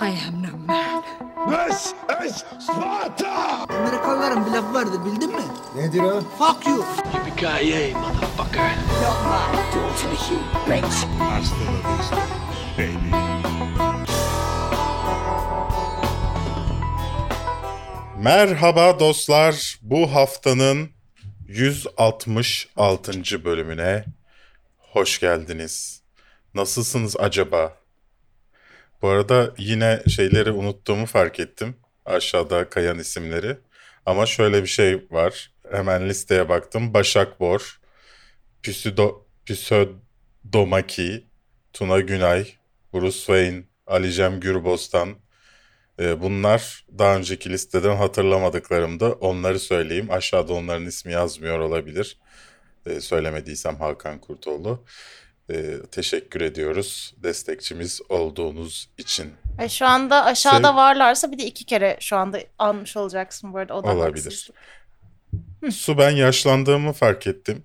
[0.00, 1.02] I am no man.
[1.48, 1.94] This
[2.26, 3.66] is Sparta!
[3.68, 5.42] Amerikalıların bir lafı vardı bildin mi?
[5.76, 6.20] Nedir o?
[6.20, 6.84] Fuck you.
[7.14, 8.70] Yippee-ki-yay, motherfucker!
[11.18, 12.16] Hasta la vista,
[12.78, 13.10] baby.
[18.22, 19.78] Merhaba dostlar.
[19.82, 20.90] Bu haftanın
[21.48, 23.44] 166.
[23.44, 24.04] bölümüne
[24.78, 26.02] hoş geldiniz.
[26.54, 27.77] Nasılsınız acaba?
[29.02, 31.76] Bu arada yine şeyleri unuttuğumu fark ettim.
[32.04, 33.56] Aşağıda kayan isimleri.
[34.06, 35.52] Ama şöyle bir şey var.
[35.70, 36.94] Hemen listeye baktım.
[36.94, 37.80] Başak Bor,
[38.62, 41.26] Püsüdo, Püsödomaki,
[41.72, 42.48] Tuna Günay,
[42.92, 45.16] Bruce Wayne, Ali Cem Gürbostan,
[46.00, 50.10] ee, Bunlar daha önceki listeden hatırlamadıklarımda onları söyleyeyim.
[50.10, 52.18] Aşağıda onların ismi yazmıyor olabilir.
[52.86, 54.84] Ee, Söylemediysem Hakan Kurtoğlu.
[55.50, 59.32] Ee, Teşekkür ediyoruz destekçimiz olduğunuz için.
[59.60, 63.58] E, şu anda aşağıda Sev- varlarsa bir de iki kere şu anda almış olacaksın bu
[63.58, 63.74] arada.
[63.74, 64.24] O da Olabilir.
[64.24, 64.56] haksızlık.
[65.74, 67.62] Su ben yaşlandığımı fark ettim.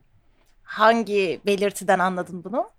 [0.64, 2.70] Hangi belirtiden anladın bunu?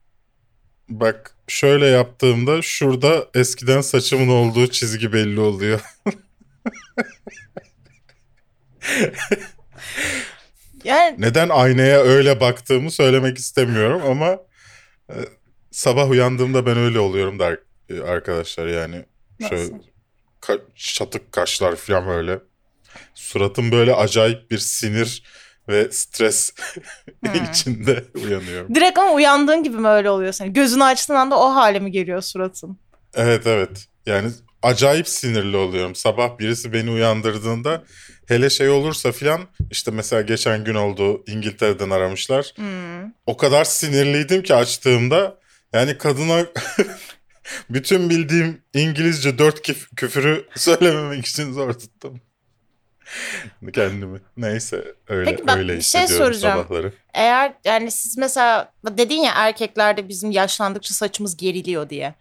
[0.88, 5.80] Bak şöyle yaptığımda şurada eskiden saçımın olduğu çizgi belli oluyor.
[10.84, 14.38] Yani Neden aynaya öyle baktığımı söylemek istemiyorum ama e,
[15.70, 17.56] sabah uyandığımda ben öyle oluyorum da
[17.88, 19.04] e, arkadaşlar yani.
[19.40, 19.74] Şöyle Nasıl?
[20.42, 22.40] ka- çatık kaşlar falan böyle.
[23.14, 25.24] Suratım böyle acayip bir sinir
[25.68, 26.52] ve stres
[27.50, 28.74] içinde uyanıyorum.
[28.74, 30.52] direkt ama uyandığın gibi mi öyle oluyor senin?
[30.52, 32.78] Gözünü açtığın anda o hale mi geliyor suratın?
[33.14, 33.86] Evet evet.
[34.06, 34.30] Yani
[34.62, 35.94] acayip sinirli oluyorum.
[35.94, 37.84] Sabah birisi beni uyandırdığında
[38.28, 42.52] hele şey olursa filan işte mesela geçen gün oldu İngiltere'den aramışlar.
[42.56, 43.12] Hmm.
[43.26, 45.38] O kadar sinirliydim ki açtığımda
[45.72, 46.46] yani kadına
[47.70, 49.62] bütün bildiğim İngilizce dört
[49.96, 52.20] küfürü söylememek için zor tuttum.
[53.72, 54.20] Kendimi.
[54.36, 56.62] Neyse öyle Peki ben öyle bir şey soracağım.
[56.62, 56.92] sabahları.
[57.14, 62.14] Eğer yani siz mesela dedin ya erkeklerde bizim yaşlandıkça saçımız geriliyor diye.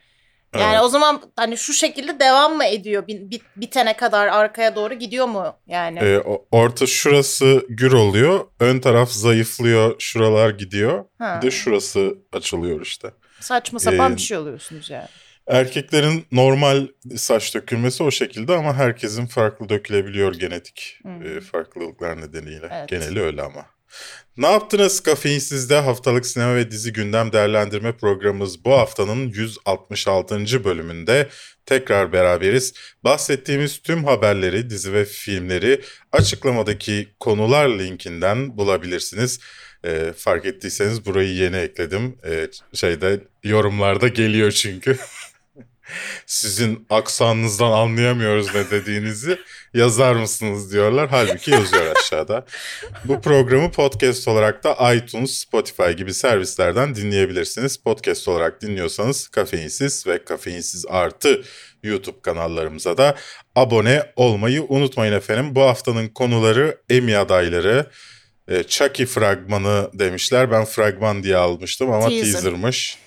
[0.59, 0.83] Yani Evet.
[0.83, 3.07] o zaman hani şu şekilde devam mı ediyor?
[3.07, 5.99] Bit- bit- bitene kadar arkaya doğru gidiyor mu yani?
[5.99, 6.19] Ee,
[6.51, 8.45] orta şurası gür oluyor.
[8.59, 9.95] Ön taraf zayıflıyor.
[9.99, 11.05] Şuralar gidiyor.
[11.19, 11.39] Ha.
[11.41, 13.11] Bir de şurası açılıyor işte.
[13.39, 15.07] Saçma sapan Ee, bir şey oluyorsunuz yani.
[15.47, 21.39] Erkeklerin normal saç dökülmesi o şekilde ama herkesin farklı dökülebiliyor genetik Hmm.
[21.39, 22.67] farklılıklar nedeniyle.
[22.71, 22.89] Evet.
[22.89, 23.65] Geneli öyle ama.
[24.37, 30.63] Ne yaptınız Kafeinsiz'de haftalık sinema ve dizi gündem değerlendirme programımız bu haftanın 166.
[30.63, 31.29] bölümünde
[31.65, 32.73] tekrar beraberiz.
[33.03, 39.39] Bahsettiğimiz tüm haberleri, dizi ve filmleri açıklamadaki konular linkinden bulabilirsiniz.
[39.85, 42.17] E, fark ettiyseniz burayı yeni ekledim.
[42.25, 44.97] E, şeyde yorumlarda geliyor çünkü.
[46.25, 49.39] Sizin aksanınızdan anlayamıyoruz ne dediğinizi
[49.73, 51.09] yazar mısınız diyorlar.
[51.09, 52.45] Halbuki yazıyor aşağıda.
[53.05, 57.77] Bu programı podcast olarak da iTunes, Spotify gibi servislerden dinleyebilirsiniz.
[57.77, 61.43] Podcast olarak dinliyorsanız Kafeinsiz ve Kafeinsiz Artı
[61.83, 63.15] YouTube kanallarımıza da
[63.55, 65.55] abone olmayı unutmayın efendim.
[65.55, 67.85] Bu haftanın konuları Emmy adayları,
[68.47, 70.51] e, Chucky fragmanı demişler.
[70.51, 72.31] Ben fragman diye almıştım ama Teaser.
[72.31, 72.97] teaser'mış.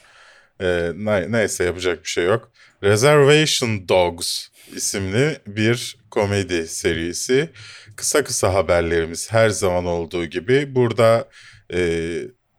[0.60, 2.50] E, ne- neyse yapacak bir şey yok.
[2.82, 7.50] Reservation Dogs isimli bir komedi serisi.
[7.96, 10.74] Kısa kısa haberlerimiz her zaman olduğu gibi.
[10.74, 11.28] Burada
[11.72, 11.78] e,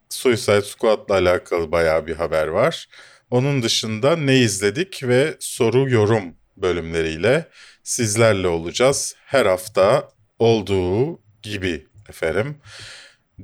[0.10, 2.86] Suicide Squad'la alakalı bayağı bir haber var.
[3.32, 7.48] Onun dışında ne izledik ve soru yorum bölümleriyle
[7.84, 9.16] sizlerle olacağız.
[9.26, 10.10] Her hafta
[10.40, 12.58] olduğu gibi efendim.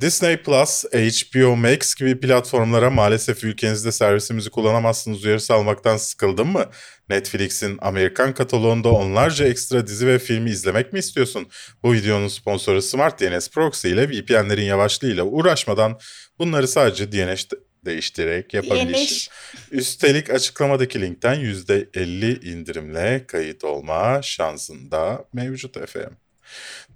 [0.02, 6.66] Disney Plus, HBO Max gibi platformlara maalesef ülkenizde servisimizi kullanamazsınız uyarısı almaktan sıkıldın mı?
[7.10, 11.48] Netflix'in Amerikan kataloğunda onlarca ekstra dizi ve filmi izlemek mi istiyorsun?
[11.84, 16.00] Bu videonun sponsoru Smart DNS Proxy ile VPN'lerin yavaşlığıyla uğraşmadan
[16.40, 17.56] bunları sadece DNS de-
[17.86, 19.32] değiştirerek yapabilirsin.
[19.72, 26.18] Üstelik açıklamadaki linkten %50 indirimle kayıt olma şansın da mevcut efendim.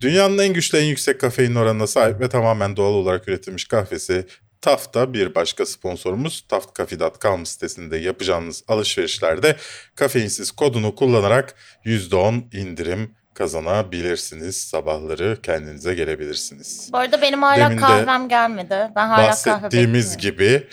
[0.01, 4.25] Dünyanın en güçlü en yüksek kafein oranına sahip ve tamamen doğal olarak üretilmiş kahvesi
[4.61, 9.55] Taft'ta bir başka sponsorumuz taftcafe.com sitesinde yapacağınız alışverişlerde
[9.95, 11.55] kafeinsiz kodunu kullanarak
[11.85, 14.57] %10 indirim kazanabilirsiniz.
[14.57, 16.89] Sabahları kendinize gelebilirsiniz.
[16.93, 18.91] Bu arada benim hala Demin de kahvem gelmedi.
[18.95, 20.67] Ben hala kahve Bahsettiğimiz gibi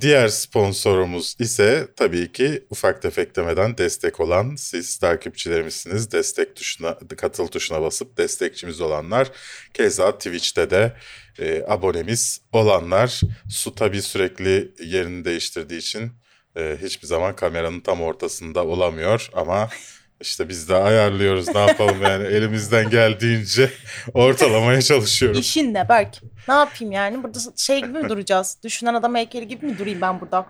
[0.00, 6.12] diğer sponsorumuz ise tabii ki ufak tefek demeden destek olan siz takipçilerimizsiniz.
[6.12, 9.30] Destek tuşuna, katıl tuşuna basıp destekçimiz olanlar.
[9.74, 10.96] Keza Twitch'te de
[11.38, 13.20] e, abonemiz olanlar.
[13.50, 16.12] Su tabii sürekli yerini değiştirdiği için
[16.56, 19.68] e, hiçbir zaman kameranın tam ortasında olamıyor ama
[20.20, 23.70] işte biz de ayarlıyoruz ne yapalım yani elimizden geldiğince
[24.14, 25.38] ortalamaya çalışıyoruz.
[25.40, 26.20] İşin ne Berk?
[26.48, 27.22] Ne yapayım yani?
[27.22, 28.58] Burada şey gibi mi duracağız?
[28.64, 30.46] Düşünen adam heykeli gibi mi durayım ben burada?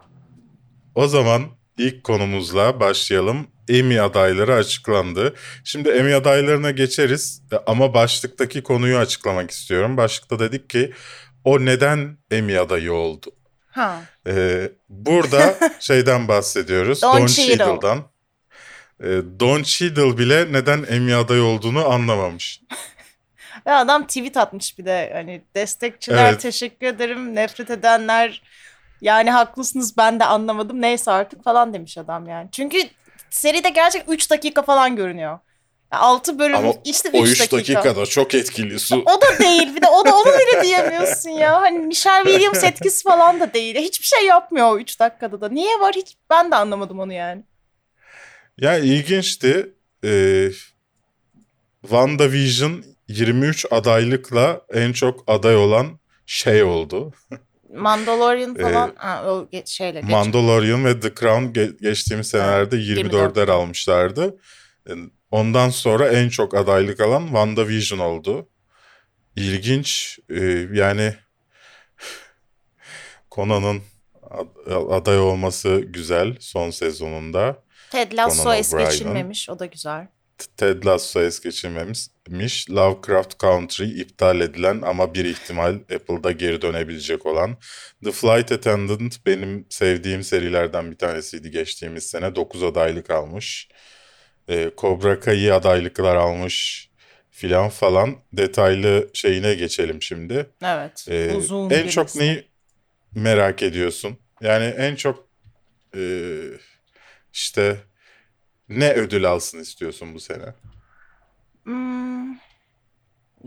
[0.94, 1.42] O zaman
[1.78, 3.46] ilk konumuzla başlayalım.
[3.68, 5.34] Emmy adayları açıklandı.
[5.64, 9.96] Şimdi Emmy adaylarına geçeriz E, ama başlıktaki konuyu açıklamak istiyorum.
[9.96, 10.92] Başlıkta dedik ki
[11.44, 13.26] o neden Emmy adayı oldu?
[13.70, 14.02] Ha.
[14.26, 17.02] Ee, burada şeyden bahsediyoruz.
[17.02, 17.56] Don Don, Cheadle.
[17.56, 18.04] Cheadle'dan.
[19.00, 19.06] Ee,
[19.40, 22.60] Don Cheadle bile neden Emmy adayı olduğunu anlamamış.
[23.66, 26.40] Ve adam tweet atmış bir de hani destekçiler Evet.
[26.40, 28.42] teşekkür ederim nefret edenler
[29.00, 32.48] yani haklısınız ben de anlamadım neyse artık falan demiş adam yani.
[32.52, 32.78] Çünkü
[33.30, 35.38] seride gerçek 3 dakika falan görünüyor.
[35.90, 37.56] 6 bölüm Ama işte o 3 3 dakika.
[37.56, 39.02] dakikada çok etkili su.
[39.06, 41.60] O da değil bir de o da onu bile diyemiyorsun ya.
[41.62, 43.76] Hani Michelle Williams etkisi falan da değil.
[43.76, 45.48] Hiçbir şey yapmıyor o 3 dakikada da.
[45.48, 47.42] Niye var hiç ben de anlamadım onu yani.
[48.58, 49.72] Ya ilginçti.
[50.04, 50.50] Ee,
[51.82, 57.12] WandaVision 23 adaylıkla en çok aday olan şey oldu.
[57.74, 60.10] Mandalorian Ee, falan ha, o şeyle geç.
[60.10, 63.36] Mandalorian ve The Crown ge- geçtiğimiz senelerde 24.
[63.36, 64.38] 24'ler almışlardı.
[64.88, 64.92] Ee,
[65.30, 68.48] Ondan sonra en çok adaylık alan WandaVision oldu.
[69.36, 70.18] İlginç.
[70.30, 71.14] Ee, yani
[73.30, 73.82] Conan'ın
[74.30, 77.65] ad- aday olması güzel son sezonunda.
[77.96, 80.06] Ted Lasso es geçilmemiş o da güzel.
[80.56, 82.70] Ted Lasso es geçirmemiş.
[82.70, 87.56] Lovecraft Country iptal edilen ama bir ihtimal Apple'da geri dönebilecek olan.
[88.04, 92.34] The Flight Attendant benim sevdiğim serilerden bir tanesiydi geçtiğimiz sene.
[92.34, 93.68] 9 adaylık almış.
[94.48, 96.88] Ee, Cobra Kai adaylıklar almış
[97.30, 98.16] filan falan.
[98.32, 100.46] Detaylı şeyine geçelim şimdi.
[100.62, 101.06] Evet.
[101.10, 102.44] Ee, uzun en bir çok neyi
[103.14, 104.18] merak ediyorsun?
[104.40, 105.28] Yani en çok
[105.96, 106.00] e,
[107.36, 107.76] işte
[108.68, 110.54] ne ödül alsın istiyorsun bu sene?
[111.64, 112.34] Hmm,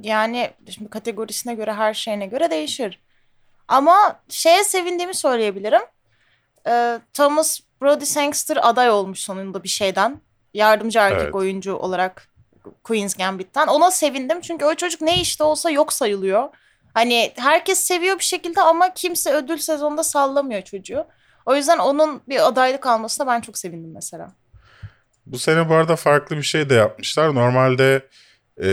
[0.02, 3.00] yani şimdi kategorisine göre her şeyine göre değişir.
[3.68, 5.82] Ama şeye sevindiğimi söyleyebilirim.
[6.68, 10.22] Ee, Thomas Brody Sangster aday olmuş sonunda bir şeyden.
[10.54, 11.36] Yardımcı erkek Evet.
[11.36, 12.30] oyuncu olarak
[12.84, 13.68] Queen's Gambit'ten.
[13.68, 16.50] Ona sevindim çünkü o çocuk ne işte olsa yok sayılıyor.
[16.94, 21.08] Hani herkes seviyor bir şekilde ama kimse ödül sezonunda sallamıyor çocuğu.
[21.46, 24.32] O yüzden onun bir adaylık almasına ben çok sevindim mesela.
[25.26, 27.36] Bu sene bu arada farklı bir şey de yapmışlar.
[27.36, 28.08] Normalde
[28.64, 28.70] e,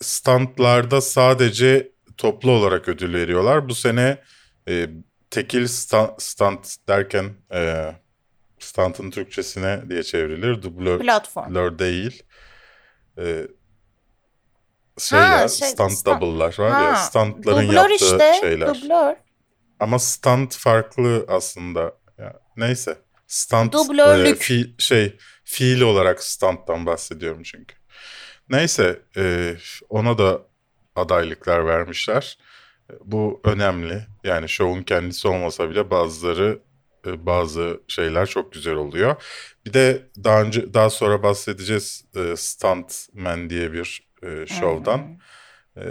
[0.00, 3.68] standlarda sadece toplu olarak ödül veriyorlar.
[3.68, 4.18] Bu sene
[4.68, 4.90] e,
[5.30, 7.92] tekil sta- stand derken e,
[8.58, 10.62] standın Türkçesine diye çevrilir.
[10.62, 11.78] Dublör, Platform.
[11.78, 12.22] değil.
[13.18, 13.46] E,
[14.98, 18.36] şey Ha, ya şey, stand stand- double'lar var ya Ha, standların Dublör yaptığı işte.
[18.40, 18.74] şeyler.
[18.74, 19.16] Dublör.
[19.80, 21.94] Ama stand farklı aslında.
[22.18, 22.98] Ya, neyse.
[23.26, 24.36] Stand Dublörlük.
[24.42, 27.74] e, fi- şey fiil olarak standtan bahsediyorum çünkü.
[28.48, 29.54] Neyse e,
[29.88, 30.42] ona da
[30.96, 32.38] adaylıklar vermişler.
[32.90, 34.06] E, Bu önemli.
[34.24, 36.58] Yani şovun kendisi olmasa bile bazıları
[37.06, 39.22] e, bazı şeyler çok güzel oluyor.
[39.66, 45.20] Bir de daha önce daha sonra bahsedeceğiz e, Stuntman diye bir e, şovdan.
[45.76, 45.82] Ee,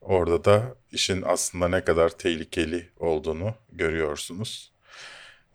[0.00, 0.62] orada da
[0.92, 4.72] işin aslında ne kadar tehlikeli olduğunu görüyorsunuz.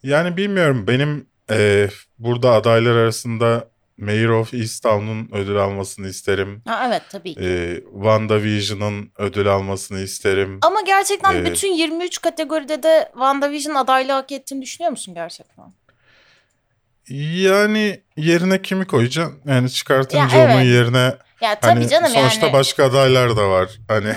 [0.03, 1.89] Yani bilmiyorum benim e,
[2.19, 6.61] burada adaylar arasında Mayor of Easttown'un ödül almasını isterim.
[6.67, 7.39] Ha, evet tabii ki.
[7.41, 10.59] E, WandaVision'ın ödül almasını isterim.
[10.61, 15.65] Ama gerçekten Ee, bütün 23 kategoride de WandaVision adaylığı hak ettiğini düşünüyor musun gerçekten?
[17.09, 19.39] Yani yerine kimi koyacaksın?
[19.45, 20.65] Yani çıkartınca Ya, onun evet.
[20.65, 22.53] yerine Ya tabii hani canım sonuçta yani.
[22.53, 23.79] başka adaylar da var.
[23.87, 24.15] Hani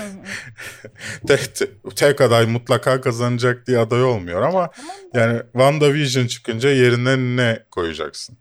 [1.27, 1.55] tek,
[1.95, 4.69] tek, aday mutlaka kazanacak diye aday olmuyor ama
[5.13, 8.37] yani WandaVision çıkınca yerine ne koyacaksın?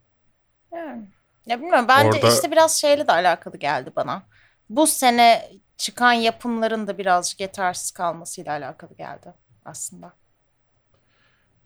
[0.72, 1.02] Yani.
[1.46, 4.22] Ya bilmiyorum bence Orada- işte biraz şeyle de alakalı geldi bana.
[4.70, 10.12] Bu sene çıkan yapımların da birazcık yetersiz kalmasıyla alakalı geldi aslında.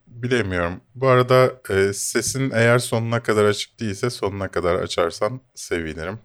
[0.07, 0.81] Bilemiyorum.
[0.95, 6.19] Bu arada e, sesin eğer sonuna kadar açık değilse sonuna kadar açarsan sevinirim.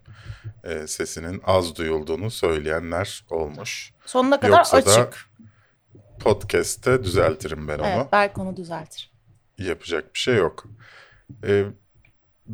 [0.64, 3.92] E, sesinin az duyulduğunu söyleyenler olmuş.
[4.06, 5.28] Sonuna kadar Yoksa da açık.
[6.20, 7.86] Podcast'te düzeltirim ben onu.
[7.86, 9.12] Evet belki onu düzeltir.
[9.58, 10.64] Yapacak bir şey yok.
[11.44, 11.64] E,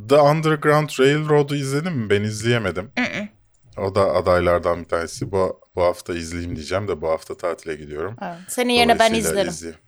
[0.08, 2.10] The Underground Railroad'u izledin mi?
[2.10, 2.92] Ben izleyemedim.
[3.78, 5.32] O da adaylardan bir tanesi.
[5.32, 8.16] Bu, bu hafta izleyeyim diyeceğim de bu hafta tatile gidiyorum.
[8.22, 8.38] Evet.
[8.48, 9.48] Senin yerine ben izlerim.
[9.50, 9.80] izleyeyim.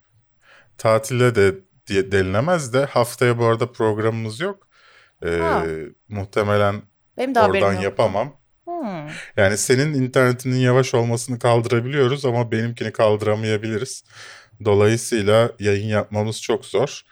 [0.78, 1.54] Tatile de
[1.86, 4.68] diye denilemez de haftaya bu arada programımız yok.
[5.22, 5.64] Ee, Ha.
[6.08, 6.82] muhtemelen
[7.18, 7.82] Benim de oradan yok.
[7.82, 8.32] yapamam.
[8.64, 9.08] Hmm.
[9.36, 14.04] Yani senin internetinin yavaş olmasını kaldırabiliyoruz ama benimkini kaldıramayabiliriz.
[14.64, 17.02] Dolayısıyla yayın yapmamız çok zor.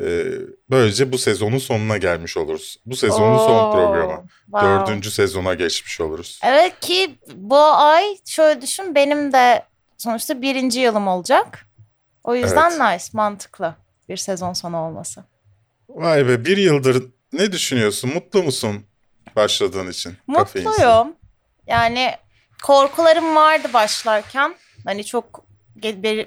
[0.00, 0.24] Ee,
[0.70, 2.80] böylece bu sezonun sonuna gelmiş oluruz.
[2.86, 4.24] Bu sezonun son Oo, programı.
[4.44, 4.68] wow.
[4.68, 6.40] Dördüncü sezona geçmiş oluruz.
[6.44, 9.62] Evet ki bu ay şöyle düşün benim de
[9.98, 11.66] sonuçta birinci yılım olacak.
[12.24, 13.74] O yüzden nice, mantıklı
[14.08, 15.24] bir sezon sonu olması.
[15.88, 18.10] Vay be bir yıldır ne düşünüyorsun?
[18.14, 18.86] Mutlu musun
[19.36, 20.16] başladığın için?
[20.26, 21.16] Mutluyum.
[21.66, 22.12] Yani
[22.62, 24.54] korkularım vardı başlarken.
[24.84, 25.46] Hani çok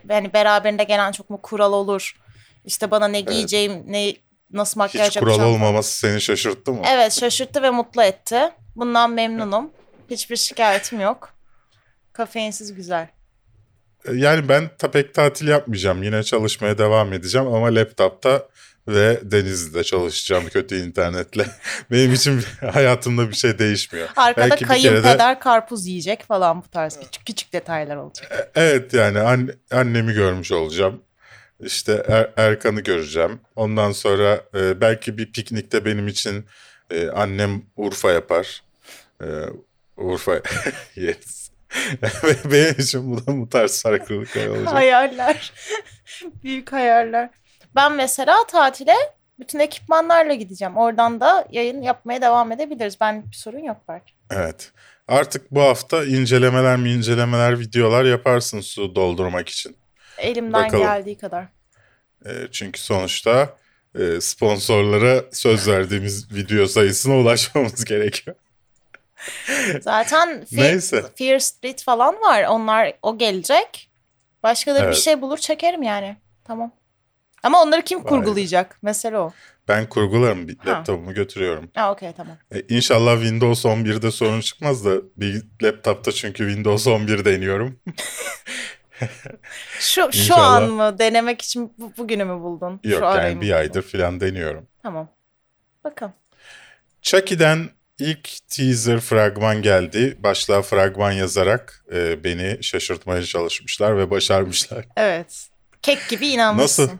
[0.09, 2.13] yani beraberinde gelen çok mu kural olur?
[2.65, 4.13] İşte bana ne giyeceğim, ne
[4.51, 5.53] nasıl makyaj Hiç kural yapacağım.
[5.53, 6.81] olmaması seni şaşırttı mı?
[6.87, 8.39] Evet şaşırttı ve mutlu etti.
[8.75, 9.71] Bundan memnunum.
[10.09, 11.33] Hiçbir şikayetim yok.
[12.13, 13.07] Kafeinsiz güzel.
[14.13, 16.03] Yani ben pek tatil yapmayacağım.
[16.03, 18.47] Yine çalışmaya devam edeceğim ama laptopta
[18.89, 21.45] ve Denizli'de çalışacağım kötü internetle.
[21.91, 22.41] Benim için
[22.71, 24.07] hayatımda bir şey değişmiyor.
[24.15, 28.51] Arkada Belki bir kere de- kayınpeder karpuz yiyecek falan bu tarz küçük küçük detaylar olacak.
[28.55, 31.01] Evet yani anne- annemi görmüş olacağım.
[31.59, 33.39] İşte Er- Erkan'ı göreceğim.
[33.55, 36.45] Ondan sonra e, belki bir piknikte benim için
[36.91, 38.61] e, annem Urfa yapar.
[39.21, 39.27] E,
[39.97, 40.41] Urfa
[40.95, 41.49] yes.
[42.51, 44.73] Benim için bu da bu tarz farklılıklar olacak.
[44.73, 45.53] Hayaller.
[46.43, 47.29] Büyük hayaller.
[47.75, 48.95] Ben mesela tatile
[49.39, 50.77] bütün ekipmanlarla gideceğim.
[50.77, 52.97] Oradan da yayın yapmaya devam edebiliriz.
[53.01, 54.13] Ben bir sorun yok belki.
[54.31, 54.71] Evet.
[55.07, 59.77] Artık bu hafta incelemeler mi incelemeler videolar yaparsın su doldurmak için.
[60.17, 60.83] Elimden Bakalım.
[60.83, 61.43] geldiği kadar.
[62.25, 63.57] E, çünkü sonuçta
[63.99, 68.35] e, sponsorlara söz verdiğimiz video sayısına ulaşmamız gerekiyor.
[69.81, 71.03] Zaten Fe- Neyse.
[71.15, 72.43] Fear Street falan var.
[72.43, 73.89] Onlar o gelecek.
[74.43, 74.95] Başka da Evet.
[74.95, 76.17] bir şey bulur çekerim yani.
[76.43, 76.71] Tamam.
[77.43, 78.77] Ama onları kim Vay kurgulayacak?
[78.83, 79.31] Mesele o.
[79.67, 80.69] Ben kurgularım bir Ha.
[80.71, 81.71] laptopumu götürüyorum.
[81.75, 82.37] Ha okey tamam.
[82.55, 87.79] E, inşallah Windows 11'de sorun çıkmaz da bir laptopta çünkü Windows 11 deniyorum.
[89.79, 92.79] Şu şu an mı denemek için bu, bugünü mü buldun?
[92.83, 94.67] Yok şu yani bir aydır falan deniyorum.
[94.83, 95.09] Tamam.
[95.83, 96.13] Bakalım.
[97.01, 97.69] Chucky'den
[97.99, 100.17] ilk teaser fragman geldi.
[100.19, 104.85] Başlığa fragman yazarak e, beni şaşırtmaya çalışmışlar ve başarmışlar.
[104.97, 105.47] Evet.
[105.81, 106.83] Kek gibi inanmışsın.
[106.83, 106.97] Nasıl?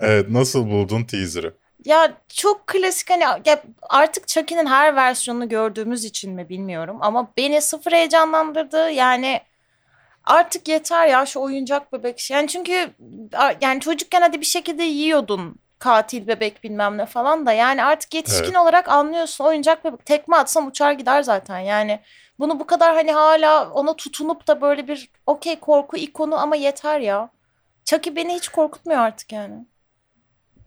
[0.00, 1.54] Evet, nasıl buldun teaser'ı?
[1.84, 7.62] Ya çok klasik hani ya artık Chucky'nin her versiyonunu gördüğümüz için mi bilmiyorum ama beni
[7.62, 8.90] sıfır heyecanlandırdı.
[8.90, 9.40] Yani
[10.24, 12.18] artık yeter ya şu oyuncak bebek.
[12.18, 12.36] şey.
[12.36, 12.90] Yani çünkü
[13.60, 18.44] yani çocukken hadi bir şekilde yiyordun katil bebek bilmem ne falan da yani artık yetişkin
[18.44, 18.56] Evet.
[18.56, 22.00] olarak anlıyorsun oyuncak bebek tekme atsam uçar gider zaten yani
[22.38, 27.00] bunu bu kadar hani hala ona tutunup da böyle bir okey korku ikonu ama yeter
[27.00, 27.30] ya.
[27.84, 29.66] Chucky beni hiç korkutmuyor artık yani.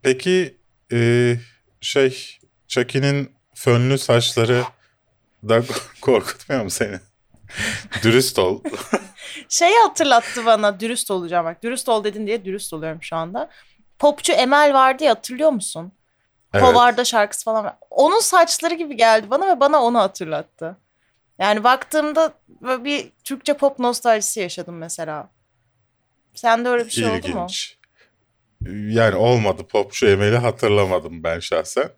[0.02, 0.58] Peki
[0.92, 1.36] e,
[1.82, 4.64] şey Chucky'nin fönlü saçları
[5.50, 5.64] da
[6.02, 7.00] korkutmuyor mu seni?
[8.04, 8.64] Dürüst ol.
[9.50, 11.64] Şeyi hatırlattı bana dürüst olacağım bak.
[11.64, 13.50] Dürüst ol dedin diye dürüst oluyorum şu anda.
[14.00, 15.92] Popçu Emel vardı ya hatırlıyor musun?
[16.54, 16.66] Evet.
[16.66, 17.76] Hovarda şarkısı falan var.
[17.92, 20.78] Onun saçları gibi geldi bana ve bana onu hatırlattı.
[21.40, 25.30] Yani baktığımda böyle bir Türkçe pop nostaljisi yaşadım mesela.
[26.34, 27.48] Sende öyle bir şey oldu mu?
[28.68, 29.68] Yani olmadı.
[29.68, 31.90] Popçu Emel'i hatırlamadım ben şahsen.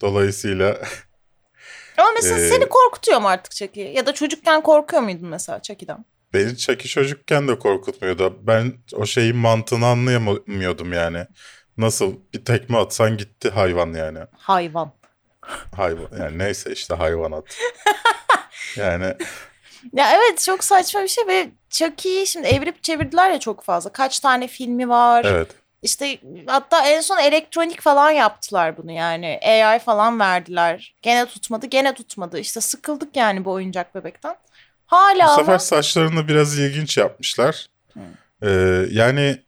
[0.00, 0.78] Dolayısıyla
[1.96, 3.92] Ama mesela Ee, seni korkutuyor mu artık Chucky?
[3.92, 6.04] Ya da çocukken korkuyor muydun mesela Chucky'den?
[6.34, 8.38] beni Chucky çocukken de korkutmuyordu.
[8.42, 11.26] Ben o şeyin mantığını anlayamıyordum yani.
[11.76, 14.18] Nasıl bir tekme atsan gitti hayvan yani.
[14.36, 14.92] Hayvan.
[15.76, 17.44] Hayvan yani neyse işte hayvanat.
[18.76, 19.14] Yani
[19.92, 23.92] Ya evet çok saçma bir şey ve Chucky'yi şimdi evirip çevirdiler ya çok fazla.
[23.92, 25.24] Kaç tane filmi var.
[25.24, 25.48] evet.
[25.82, 29.40] İşte hatta en son elektronik falan yaptılar bunu yani.
[29.44, 30.94] AI falan verdiler.
[31.02, 32.38] Gene tutmadı, gene tutmadı.
[32.38, 34.36] İşte sıkıldık yani bu oyuncak bebekten.
[34.86, 37.66] Hala Bu ama sefer saçlarını biraz ilginç yapmışlar.
[38.42, 39.42] Ee, yani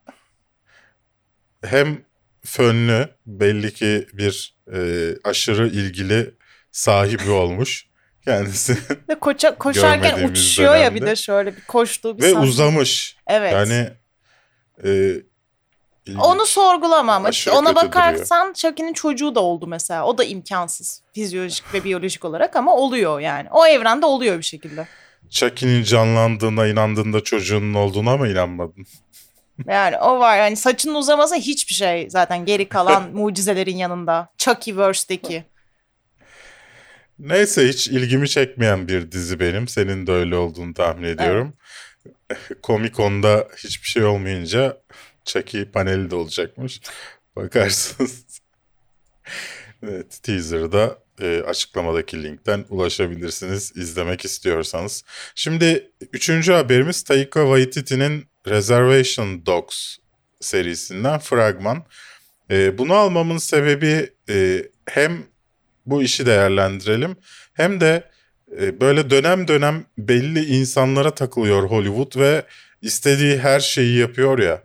[1.65, 2.05] hem
[2.45, 4.79] fönlü belli ki bir e,
[5.25, 6.35] aşırı ilgili
[6.73, 7.87] sahibi olmuş
[8.25, 11.11] kendisi ve koça, koşarken uçuyor ya bir dönemde.
[11.11, 12.47] de şöyle bir koştuğu bir ve sahne.
[12.47, 13.17] uzamış.
[13.26, 13.52] Evet.
[13.52, 13.91] Yani
[14.85, 14.91] e,
[16.07, 16.25] ilginç.
[16.25, 20.05] Onu sorgulama ama Aşırı ona bakarsan Chucky'nin çocuğu da oldu mesela.
[20.07, 23.49] O da imkansız fizyolojik ve biyolojik olarak ama oluyor yani.
[23.50, 24.87] O evrende oluyor bir şekilde.
[25.31, 28.87] Chucky'nin canlandığına inandığında çocuğunun olduğuna mı inanmadın?
[29.67, 34.29] Yani o var yani saçının uzaması hiçbir şey zaten geri kalan mucizelerin yanında.
[34.38, 35.45] Chuckyverse'deki.
[37.23, 39.69] Neyse hiç ilgimi çekmeyen bir dizi benim.
[39.69, 41.52] Senin de öyle olduğunu tahmin ediyorum.
[42.62, 44.83] Comic-Con'da hiçbir şey olmayınca
[45.25, 46.81] Chucky paneli de olacakmış.
[47.37, 48.25] Bakarsınız.
[49.83, 55.05] evet teaser'da e, açıklamadaki linkten ulaşabilirsiniz izlemek istiyorsanız.
[55.35, 59.97] Şimdi üçüncü haberimiz Taika Waititi'nin Reservation Dogs
[60.41, 61.85] serisinden fragman.
[62.50, 65.32] E, bunu almamın sebebi e, hem
[65.87, 67.17] bu işi değerlendirelim
[67.55, 68.11] hem de
[68.61, 72.43] e, böyle dönem dönem belli insanlara takılıyor Hollywood ve
[72.83, 74.62] istediği her şeyi yapıyor ya.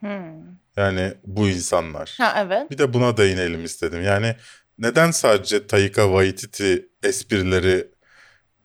[0.00, 0.44] Hmm.
[0.76, 2.14] Yani bu insanlar.
[2.18, 2.70] Ha evet.
[2.70, 4.02] Bir de buna değinelim istedim.
[4.02, 4.36] Yani
[4.78, 7.86] neden sadece Taika Waititi esprileri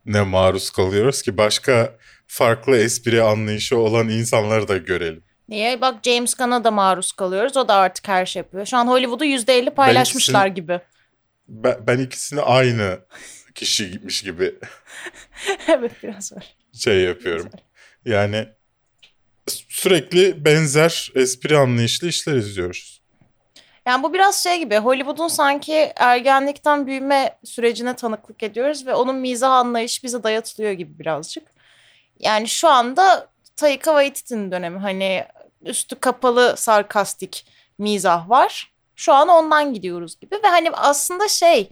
[0.05, 5.23] ne maruz kalıyoruz ki başka farklı espri anlayışı olan insanları da görelim.
[5.49, 5.81] Niye?
[5.81, 7.57] Bak James Gunn'a da maruz kalıyoruz.
[7.57, 8.65] O da artık her şey yapıyor.
[8.65, 10.79] Şu an Hollywood'u %50 paylaşmışlar ikisini- gibi.
[11.49, 12.99] Ben, ben ikisini aynı
[13.55, 14.55] kişiymiş gibi
[15.67, 16.45] evet biraz öyle.
[16.73, 17.49] şey yapıyorum.
[18.05, 18.47] Yani
[19.47, 23.01] sürekli benzer espri anlayışlı işler izliyoruz.
[23.85, 29.51] Yani bu biraz şey gibi Hollywood'un sanki ergenlikten büyüme sürecine tanıklık ediyoruz ve onun mizah
[29.51, 31.43] anlayışı bize dayatılıyor gibi birazcık.
[32.19, 35.25] Yani şu anda Taika Waititi'nin dönemi hani
[35.61, 37.45] üstü kapalı sarkastik
[37.77, 38.71] mizah var.
[38.99, 41.71] Şu an ondan gidiyoruz gibi ve hani aslında şey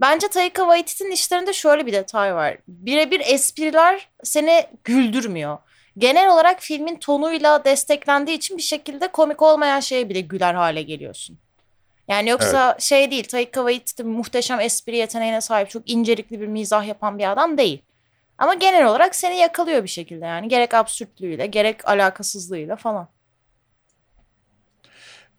[0.00, 2.56] bence Taika Waititi'nin işlerinde şöyle bir detay var.
[2.68, 5.58] Birebir espriler seni güldürmüyor.
[5.98, 11.38] Genel olarak filmin tonuyla desteklendiği için bir şekilde komik olmayan şeye bile güler hale geliyorsun.
[12.08, 17.18] Yani yoksa şey değil Taika Waititi muhteşem espri yeteneğine sahip çok incelikli bir mizah yapan
[17.18, 17.82] bir adam değil.
[18.38, 23.08] Ama genel olarak seni yakalıyor bir şekilde yani gerek absürtlüğüyle gerek alakasızlığıyla falan.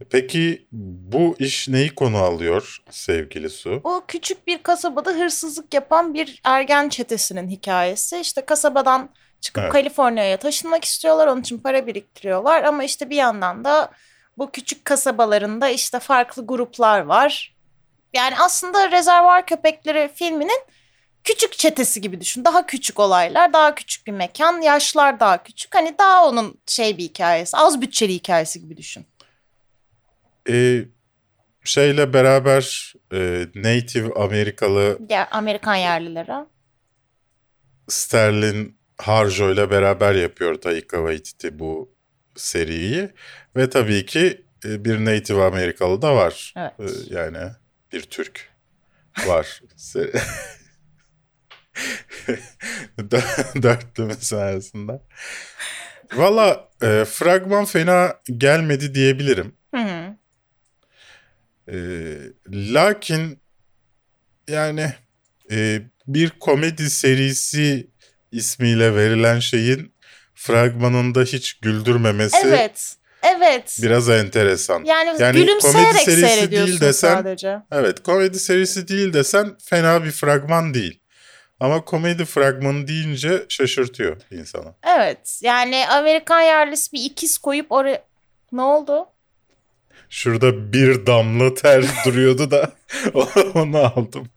[0.10, 3.82] Peki bu iş neyi konu alıyor sevgili Su?
[3.84, 8.20] O küçük bir kasabada hırsızlık yapan bir ergen çetesinin hikayesi.
[8.20, 9.10] İşte kasabadan
[9.42, 9.74] çıkıp Evet.
[9.74, 11.28] Kaliforniya'ya taşınmak istiyorlar.
[11.28, 12.64] Onun için para biriktiriyorlar.
[12.64, 13.92] Ama işte bir yandan da
[14.38, 17.56] bu küçük kasabalarında işte farklı gruplar var.
[18.14, 20.62] Yani aslında Rezervuar Köpekleri filminin
[21.24, 22.46] küçük çetesi gibi düşün.
[22.46, 25.76] Daha küçük olaylar, daha küçük bir mekan, yaşlar daha küçük.
[25.76, 29.06] Hani daha onun şey bir hikayesi, az bütçeli hikayesi gibi düşün.
[30.50, 30.86] Ee,
[31.64, 36.46] şeyle beraber e, Native Amerikalı Ya Amerikan yerlilere.
[37.88, 41.96] Sterling Harjo ile beraber yapıyor Taika Waititi bu
[42.36, 43.10] seriyi.
[43.56, 46.54] Ve tabii ki e, bir Native Amerikalı da var.
[46.58, 46.74] Evet.
[46.80, 47.52] E, Yani
[47.94, 48.50] bir Türk
[49.28, 49.62] var.
[53.64, 55.02] Dörtlümüz arasında.
[56.16, 59.56] Valla e, fragman fena gelmedi diyebilirim.
[61.72, 61.78] E,
[62.50, 63.40] lakin
[64.48, 64.94] yani
[65.52, 67.88] e, bir komedi serisi
[68.32, 69.94] ismiyle verilen şeyin
[70.36, 72.96] fragmanında hiç güldürmemesi Evet.
[73.24, 73.78] Evet.
[73.82, 74.84] biraz enteresan.
[74.84, 77.58] Yani, Yani gülümseyerek komedi serisi değil desen- sadece.
[77.72, 81.00] Evet komedi serisi değil desen fena bir fragman değil.
[81.60, 84.74] Ama komedi fragmanı deyince şaşırtıyor insanı.
[84.98, 85.40] Evet.
[85.44, 88.04] Yani Amerikan yerlisi bir ikiz koyup oraya...
[88.52, 89.06] Ne oldu?
[90.12, 92.72] Şurada bir damla ter duruyordu da
[93.54, 94.28] onu aldım.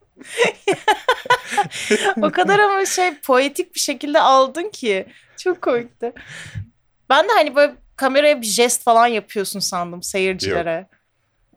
[2.22, 5.06] o kadar ama şey poetik bir şekilde aldın ki.
[5.36, 6.12] Çok komikti.
[7.10, 10.86] Ben de hani böyle kameraya bir jest falan yapıyorsun sandım seyircilere.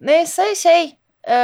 [0.02, 0.96] Neyse şey
[1.30, 1.36] e,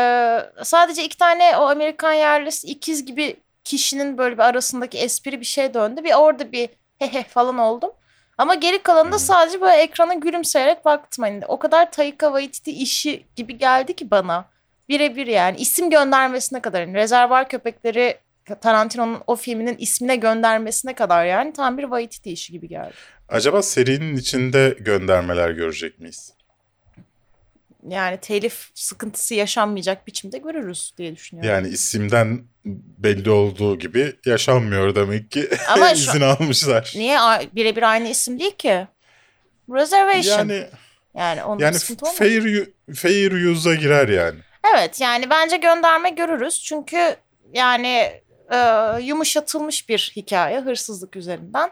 [0.64, 5.74] sadece iki tane o Amerikan yerlisi ikiz gibi kişinin böyle bir arasındaki espri bir şey
[5.74, 6.04] döndü.
[6.04, 7.92] Bir orada bir hehe falan oldum.
[8.38, 9.20] Ama geri kalanında Hı.
[9.20, 11.24] sadece böyle ekrana gülümseyerek baktım.
[11.24, 14.46] Hani o kadar Taika Waititi işi gibi geldi ki bana.
[14.90, 16.82] Birebir yani isim göndermesine kadar.
[16.82, 18.18] Yani Rezervuar Köpekleri
[18.62, 22.94] Tarantino'nun o filminin ismine göndermesine kadar yani tam bir Waititi işi gibi geldi.
[23.30, 26.34] Acaba serinin içinde göndermeler görecek miyiz?
[27.90, 31.52] Yani telif sıkıntısı yaşanmayacak biçimde görürüz diye düşünüyorum.
[31.52, 32.44] Yani isimden
[32.98, 35.50] belli olduğu gibi yaşanmıyor demek ki.
[35.70, 36.94] Ama şu- izin almışlar.
[36.96, 37.18] Niye
[37.56, 38.88] birebir aynı isim değil ki?
[39.70, 40.38] Reservation.
[40.38, 40.68] Yani,
[41.16, 42.18] Yani onun yani sıkıntı olmaz.
[42.18, 44.40] fair fair use'a girer yani.
[44.76, 46.62] Evet yani bence gönderme görürüz.
[46.64, 47.16] Çünkü
[47.54, 48.22] yani
[48.54, 48.58] e,
[49.02, 51.72] yumuşatılmış bir hikaye hırsızlık üzerinden.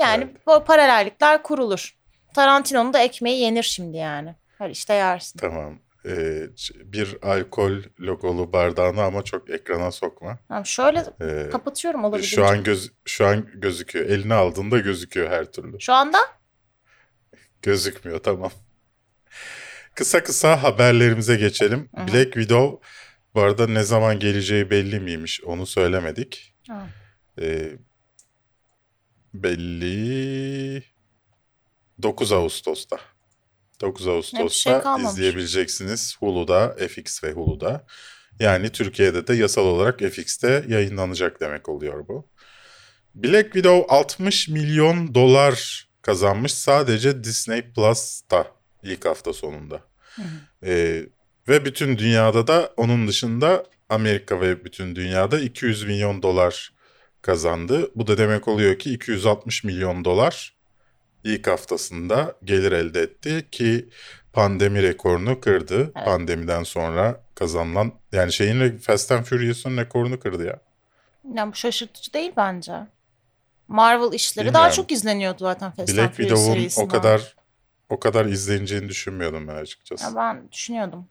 [0.00, 0.46] Yani Evet.
[0.46, 1.96] bu paralellikler kurulur.
[2.34, 4.34] Tarantino'nun da ekmeği yenir şimdi yani.
[4.58, 5.38] Her işte yersin.
[5.38, 5.78] Tamam.
[6.06, 6.42] Ee,
[6.84, 10.38] bir alkol logolu bardağını ama çok ekrana sokma.
[10.48, 12.36] Tamam, şöyle Ee, kapatıyorum olabildiğince.
[12.36, 14.06] şu an göz şu an gözüküyor.
[14.06, 15.80] Eline aldığında gözüküyor her türlü.
[15.80, 16.18] Şu anda
[17.62, 18.50] Gözükmüyor tamam.
[19.94, 21.88] Kısa kısa haberlerimize geçelim.
[21.96, 22.06] Hı hı.
[22.08, 22.86] Black Widow
[23.34, 26.54] bu arada ne zaman geleceği belli miymiş onu söylemedik.
[26.68, 26.86] Ha.
[27.40, 27.72] Ee,
[29.34, 30.82] belli
[32.02, 32.96] 9 Ağustos'ta.
[33.80, 37.86] 9 Ağustos'ta şey izleyebileceksiniz Hulu'da, FX ve Hulu'da.
[38.40, 42.28] Yani Türkiye'de de yasal olarak FX'te yayınlanacak demek oluyor bu.
[43.14, 48.46] Black Widow 60 milyon dolar kazanmış sadece Disney Plus'ta
[48.82, 49.80] ilk hafta sonunda.
[50.64, 51.02] Ee,
[51.48, 56.72] ve bütün dünyada da onun dışında Amerika ve bütün dünyada 200 milyon dolar
[57.22, 57.90] kazandı.
[57.94, 60.55] Bu da demek oluyor ki 260 milyon dolar
[61.26, 63.88] ilk haftasında gelir elde etti ki
[64.32, 65.92] pandemi rekorunu kırdı.
[65.96, 66.06] Evet.
[66.06, 70.60] Pandemiden sonra kazanılan yani şeyin Fast and Furious'un rekorunu kırdı ya.
[71.34, 72.72] Yani bu şaşırtıcı değil bence.
[73.68, 74.76] Marvel işleri daha Bilmiyorum.
[74.76, 77.36] çok izleniyordu zaten Fast and Black Furious Widow'un o kadar
[77.88, 80.04] o kadar izleneceğini düşünmüyordum ben açıkçası.
[80.04, 81.08] Ya ben düşünüyordum.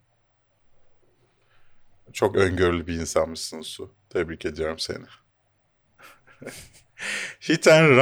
[2.13, 3.93] Çok öngörülü bir insanmışsın Su.
[4.09, 5.05] Tebrik ediyorum seni.
[7.49, 7.97] Hit and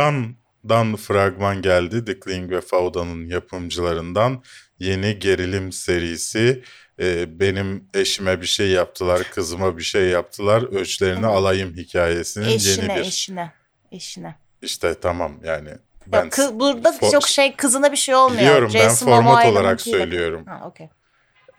[0.64, 2.06] Run'dan fragman geldi.
[2.06, 4.44] The Kling ve Fauda'nın yapımcılarından
[4.80, 6.64] yeni gerilim serisi.
[7.00, 10.62] Ee, benim eşime bir şey yaptılar, kızıma bir şey yaptılar.
[10.62, 13.08] Ölçlerini alayım hikayesinin Eşine, yeni bir.
[13.08, 13.52] eşine,
[13.92, 14.36] eşine.
[14.62, 15.70] İşte tamam yani.
[16.08, 18.42] Ben Yok, kız, burada fo- çok şey kızına bir şey olmuyor.
[18.42, 20.46] Biliyorum ben Jason format Momoa'yla olarak söylüyorum.
[20.46, 20.90] Ha, okey.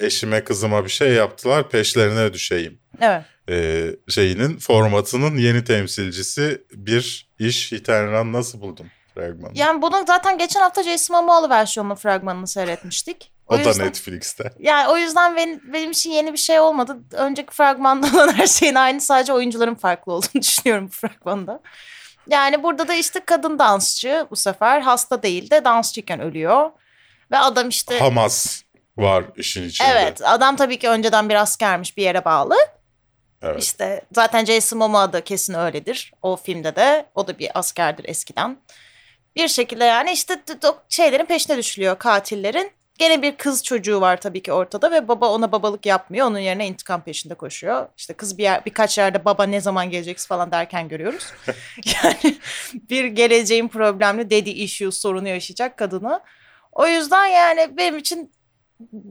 [0.00, 2.78] Eşime kızıma bir şey yaptılar, peşlerine düşeyim.
[3.00, 3.22] Evet.
[3.48, 9.52] E, şeyinin formatının yeni temsilcisi bir iş Hit and Run nasıl buldun fragmanı?
[9.54, 13.30] Yani bunun zaten geçen hafta Jason Momoa'lı versiyonlu fragmanını seyretmiştik.
[13.46, 14.52] o da yüzden- Netflix'te.
[14.58, 16.96] Yani o yüzden benim, benim için yeni bir şey olmadı.
[17.12, 21.60] Önceki fragmanda olan her şeyin aynı sadece oyuncuların farklı olduğunu düşünüyorum bu fragmanda.
[22.30, 26.70] Yani burada da işte kadın dansçı bu sefer hasta değil de dansçıyken ölüyor.
[27.30, 28.62] Ve adam işte Hamas
[28.96, 29.88] var işin içinde.
[29.92, 32.54] evet adam tabii ki önceden bir askermiş bir yere bağlı.
[33.42, 33.62] Evet.
[33.62, 36.12] İşte zaten Jason Momoa da kesin öyledir.
[36.22, 38.58] O filmde de o da bir askerdir eskiden.
[39.36, 40.42] Bir şekilde yani işte
[40.88, 42.70] şeylerin peşine düşülüyor katillerin.
[42.98, 46.26] Gene bir kız çocuğu var tabii ki ortada ve baba ona babalık yapmıyor.
[46.26, 47.88] Onun yerine intikam peşinde koşuyor.
[47.96, 51.32] İşte kız bir yer, birkaç yerde baba ne zaman geleceksin falan derken görüyoruz.
[52.02, 52.38] yani
[52.74, 56.20] bir geleceğin problemli daddy issues sorunu yaşayacak kadını.
[56.72, 58.32] O yüzden yani benim için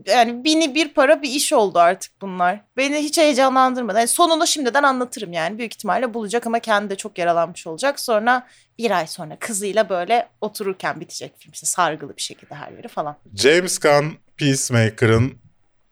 [0.06, 2.60] yani bini bir para bir iş oldu artık bunlar.
[2.76, 3.98] Beni hiç heyecanlandırmadı.
[3.98, 5.58] Yani sonunu şimdiden anlatırım yani.
[5.58, 8.00] Büyük ihtimalle bulacak ama kendi de çok yaralanmış olacak.
[8.00, 8.46] Sonra
[8.78, 11.52] bir ay sonra kızıyla böyle otururken bitecek film.
[11.52, 13.16] İşte sargılı bir şekilde her yeri falan.
[13.36, 15.38] James Gunn Peacemaker'ın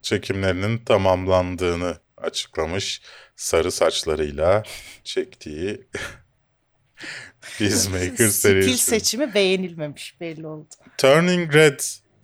[0.02, 3.02] çekimlerinin tamamlandığını açıklamış.
[3.36, 4.62] Sarı saçlarıyla
[5.04, 5.86] çektiği
[7.58, 8.78] Peacemaker Stil serisi.
[8.78, 10.68] seçimi beğenilmemiş belli oldu.
[10.98, 11.52] Turning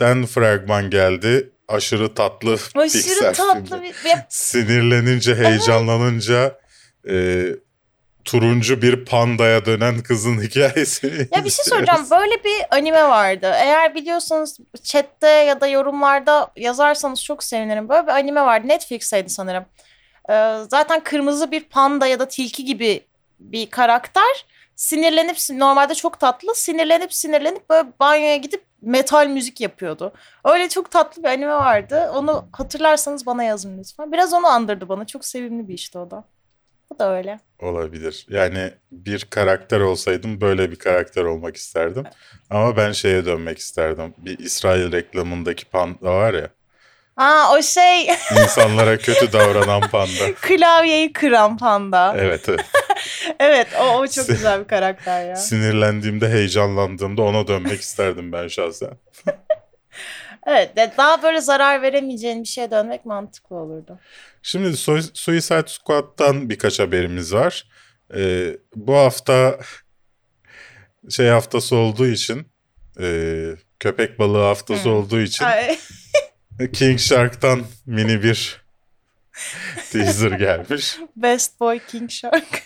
[0.00, 1.50] Red'den fragman geldi.
[1.68, 3.92] Aşırı tatlı Aşırı Pixar tatlı filmi.
[4.04, 4.16] bir...
[4.28, 6.58] Sinirlenince, heyecanlanınca
[7.08, 7.46] e,
[8.24, 12.06] turuncu bir pandaya dönen kızın hikayesini Ya bir şey soracağım.
[12.10, 13.52] Böyle bir anime vardı.
[13.54, 17.88] Eğer biliyorsanız chatte ya da yorumlarda yazarsanız çok sevinirim.
[17.88, 18.68] Böyle bir anime vardı.
[18.68, 19.64] Netflix'teydi sanırım.
[20.30, 23.00] Ee, zaten kırmızı bir panda ya da tilki gibi
[23.40, 24.46] bir karakter.
[24.76, 26.54] Sinirlenip normalde çok tatlı.
[26.54, 30.12] Sinirlenip sinirlenip böyle banyoya gidip metal müzik yapıyordu.
[30.44, 32.10] Öyle çok tatlı bir anime vardı.
[32.14, 34.12] Onu hatırlarsanız bana yazın lütfen.
[34.12, 35.06] Biraz onu andırdı bana.
[35.06, 36.24] Çok sevimli bir işti o da.
[36.90, 37.40] Bu da öyle.
[37.62, 38.26] Olabilir.
[38.30, 42.04] Yani bir karakter olsaydım böyle bir karakter olmak isterdim.
[42.50, 44.14] Ama ben şeye dönmek isterdim.
[44.18, 46.48] Bir İsrail reklamındaki panda var ya.
[47.16, 48.08] Ha o şey
[48.42, 50.34] insanlara kötü davranan panda.
[50.40, 52.14] klavyeyi kıran panda.
[52.18, 52.60] Evet, evet.
[53.40, 55.36] Evet o, o çok güzel bir karakter ya.
[55.36, 58.90] Sinirlendiğimde, heyecanlandığımda ona dönmek isterdim ben şahsen.
[60.46, 63.98] Evet daha böyle zarar veremeyeceğin bir şeye dönmek mantıklı olurdu.
[64.42, 67.68] Şimdi Sui- Suicide Squad'dan birkaç haberimiz var.
[68.14, 69.58] Ee, bu hafta
[71.10, 72.46] şey haftası olduğu için
[73.00, 73.44] e,
[73.80, 74.92] köpek balığı haftası Hı.
[74.92, 75.46] olduğu için
[76.72, 78.62] King Shark'tan mini bir
[79.92, 80.98] teaser gelmiş.
[81.16, 82.62] Best Boy King Shark.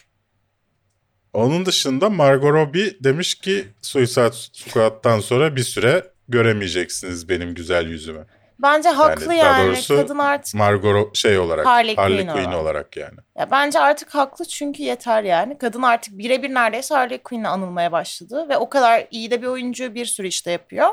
[1.32, 8.26] Onun dışında Margot Robbie demiş ki Suicide Squad'dan sonra bir süre göremeyeceksiniz benim güzel yüzümü.
[8.58, 9.66] Bence haklı daha yani.
[9.66, 12.60] doğrusu Kadın artık Margot şey olarak Harley Harley, Quinn Quinn, olarak.
[12.62, 13.16] olarak yani.
[13.38, 15.58] ya bence artık haklı çünkü yeter yani.
[15.58, 19.94] Kadın artık birebir neredeyse Harley Quinn'le anılmaya başladı ve o kadar iyi de bir oyuncu
[19.94, 20.88] bir sürü işte yapıyor.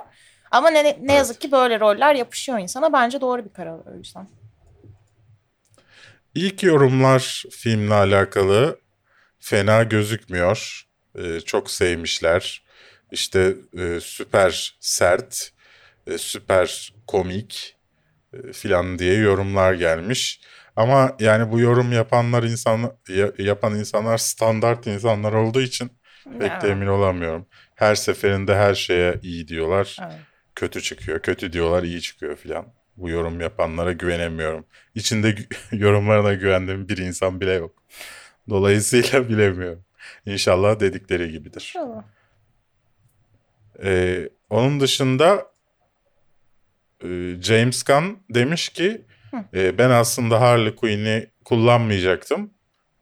[0.52, 2.93] Ama ne, ne yazık ki böyle roller yapışıyor insana.
[2.93, 4.28] Bence doğru bir karar o yüzden.
[6.36, 8.80] İlk yorumlar filmle alakalı
[9.39, 10.84] fena gözükmüyor.
[11.15, 12.63] Ee, çok sevmişler.
[13.12, 15.52] İşte e, süper sert,
[16.08, 17.75] e, süper komik
[18.34, 20.41] e, filan diye yorumlar gelmiş.
[20.75, 25.91] Ama yani bu yorum yapanlar insan ya- yapan insanlar standart insanlar olduğu için
[26.39, 27.47] pek Ya, de emin olamıyorum.
[27.75, 29.97] Her seferinde her şeye iyi diyorlar.
[30.02, 30.13] evet.
[30.56, 31.21] kötü çıkıyor.
[31.21, 32.65] Kötü diyorlar iyi çıkıyor filan.
[32.97, 34.65] Bu yorum yapanlara güvenemiyorum.
[34.95, 35.36] İçinde
[35.71, 37.84] yorumlarına güvendiğim bir insan bile yok.
[38.49, 39.83] Dolayısıyla bilemiyorum.
[40.25, 41.62] İnşallah dedikleri gibidir.
[41.62, 42.03] İnşallah.
[43.83, 45.47] Ee, onun dışında
[47.03, 47.07] e,
[47.41, 49.01] James Gunn demiş ki
[49.53, 52.53] e, ben aslında Harley Quinn'i kullanmayacaktım.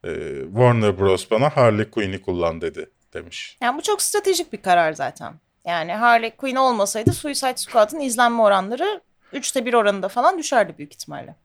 [0.04, 0.10] E,
[0.46, 1.32] Warner Bros.
[1.32, 3.58] bana Harley Quinn'i kullan dedi demiş.
[3.62, 5.34] Yani bu çok stratejik bir karar zaten.
[5.66, 9.02] Yani Harley Quinn olmasaydı Suicide Squad'ın izlenme oranları
[9.34, 11.36] üçte bir oranında falan düşerdi büyük ihtimalle.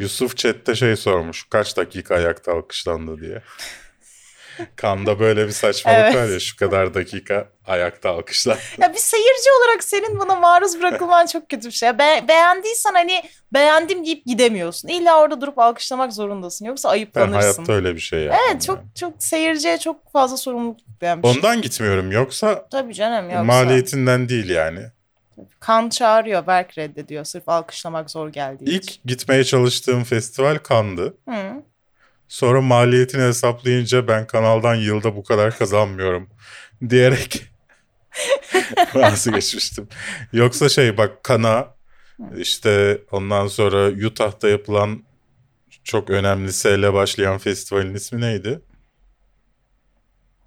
[0.00, 1.44] Yusuf chatte şey sormuş.
[1.50, 3.42] Kaç dakika ayakta alkışlandı diye.
[4.76, 6.14] Kanda böyle bir saçmalık Evet.
[6.14, 8.58] var ya şu kadar dakika ayakta alkışlandı.
[8.78, 11.98] Ya bir seyirci olarak senin buna maruz bırakılman çok kötü bir şey.
[11.98, 13.22] Be- beğendiysen hani
[13.54, 14.88] beğendim deyip gidemiyorsun.
[14.88, 16.64] İlla orada durup alkışlamak zorundasın.
[16.64, 17.40] Yoksa Ben ayıplanırsın.
[17.40, 18.40] hayatta öyle bir şey yapmam.
[18.50, 18.88] Evet çok yani.
[19.00, 21.36] çok seyirciye çok fazla sorumluluk yükleyen bir şey.
[21.36, 23.44] Ondan gitmiyorum yoksa Tabii canım yoksa.
[23.44, 24.80] maliyetinden değil yani.
[25.60, 27.24] Kan çağırıyor, Berk reddediyor.
[27.24, 28.76] Sırf alkışlamak zor geldiği için.
[28.76, 31.14] İlk gitmeye çalıştığım festival Kandı.
[31.28, 31.62] Hı.
[32.28, 36.28] Sonra maliyetini hesaplayınca ben kanaldan yılda bu kadar kazanmıyorum
[36.90, 37.42] diyerek
[38.94, 39.88] vazgeçmiştim.
[40.32, 41.68] Yoksa şey bak Kana
[42.36, 45.02] işte ondan sonra Utah'ta yapılan
[45.84, 48.60] çok önemli S ile başlayan festivalin ismi neydi?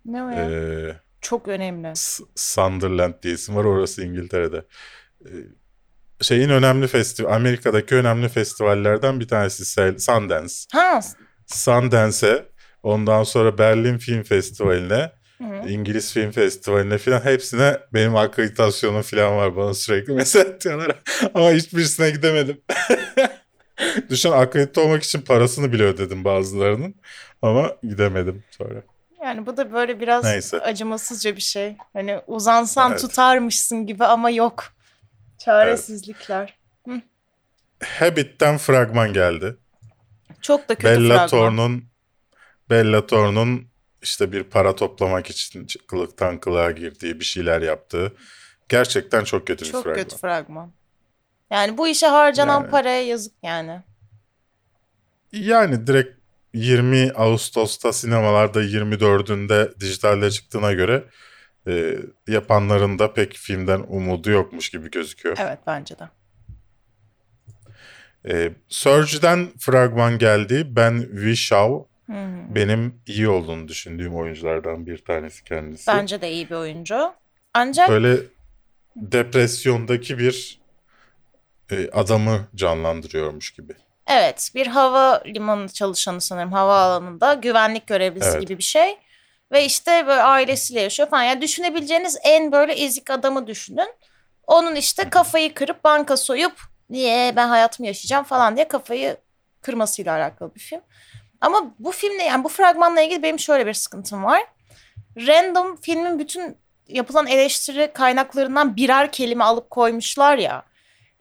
[0.06, 0.50] Ne o ya?
[0.50, 1.92] Ee, Çok önemli.
[1.96, 4.66] S- Sunderland diye isim var orası İngiltere'de.
[5.26, 5.30] Ee,
[6.22, 9.66] şeyin önemli festival Amerika'daki önemli festivallerden bir tanesi
[10.02, 10.54] Sundance.
[10.72, 11.00] Ha.
[11.48, 12.46] Sundance'e,
[12.84, 15.70] ondan sonra Berlin Film Festivali'ne, Hı.
[15.70, 21.02] İngiliz Film Festivali'ne filan hepsine benim akreditasyonum filan var bana sürekli mesaj atıyorlar.
[21.34, 22.62] Ama hiçbirisine gidemedim.
[24.10, 26.96] Düşün akredite olmak için parasını bile ödedim bazılarının.
[27.42, 28.84] Ama gidemedim sonra.
[29.24, 30.60] Yani bu da böyle biraz Neyse.
[30.60, 31.78] acımasızca bir şey.
[31.94, 33.02] Hani uzansan Evet.
[33.02, 34.74] tutarmışsın gibi ama yok.
[35.38, 36.58] Çaresizlikler.
[37.84, 39.58] Habit'ten fragman geldi.
[40.42, 41.10] Çok da kötü fragman.
[41.10, 41.84] Bellator'un
[42.70, 43.68] Bellator'un
[44.02, 48.16] işte bir para toplamak için kılıktan kılığa girdiği bir şeyler yaptığı
[48.70, 50.04] gerçekten çok kötü bir Çok fragman.
[50.04, 50.72] kötü fragman.
[51.52, 52.70] Yani bu işe harcanan Yani.
[52.70, 53.82] paraya yazık yani.
[55.32, 56.23] Yani direkt
[56.54, 61.04] 20 Ağustos'ta sinemalarda 24'ünde dijitalde çıktığına göre
[61.68, 61.96] e,
[62.28, 65.38] yapanların da pek filmden umudu yokmuş gibi gözüküyor.
[65.40, 66.10] Evet bence de.
[68.28, 70.68] E, Surge'den fragman geldi.
[70.76, 72.56] Ben Wishaw hı.
[72.56, 75.88] benim iyi olduğunu düşündüğüm oyunculardan bir tanesi kendisi.
[75.88, 77.14] Bence de iyi bir oyuncu.
[77.54, 78.18] Ancak Böyle
[78.96, 80.60] depresyondaki bir
[81.72, 83.74] e, adamı canlandırıyormuş gibi.
[84.08, 88.42] Evet bir hava limanı çalışanı sanırım havaalanında güvenlik görevlisi Evet.
[88.42, 88.98] gibi bir şey.
[89.52, 91.24] Ve işte böyle ailesiyle yaşıyor falan.
[91.24, 93.94] Yani düşünebileceğiniz en böyle ezik adamı düşünün.
[94.48, 96.54] Onun işte kafayı kırıp banka soyup
[96.90, 99.18] niye ben hayatımı yaşayacağım falan diye kafayı
[99.62, 100.82] kırmasıyla alakalı bir film.
[101.42, 104.42] Ama bu filmle yani bu fragmanla ilgili benim şöyle bir sıkıntım var.
[105.18, 110.64] Random filmin bütün yapılan eleştiri kaynaklarından birer kelime alıp koymuşlar ya.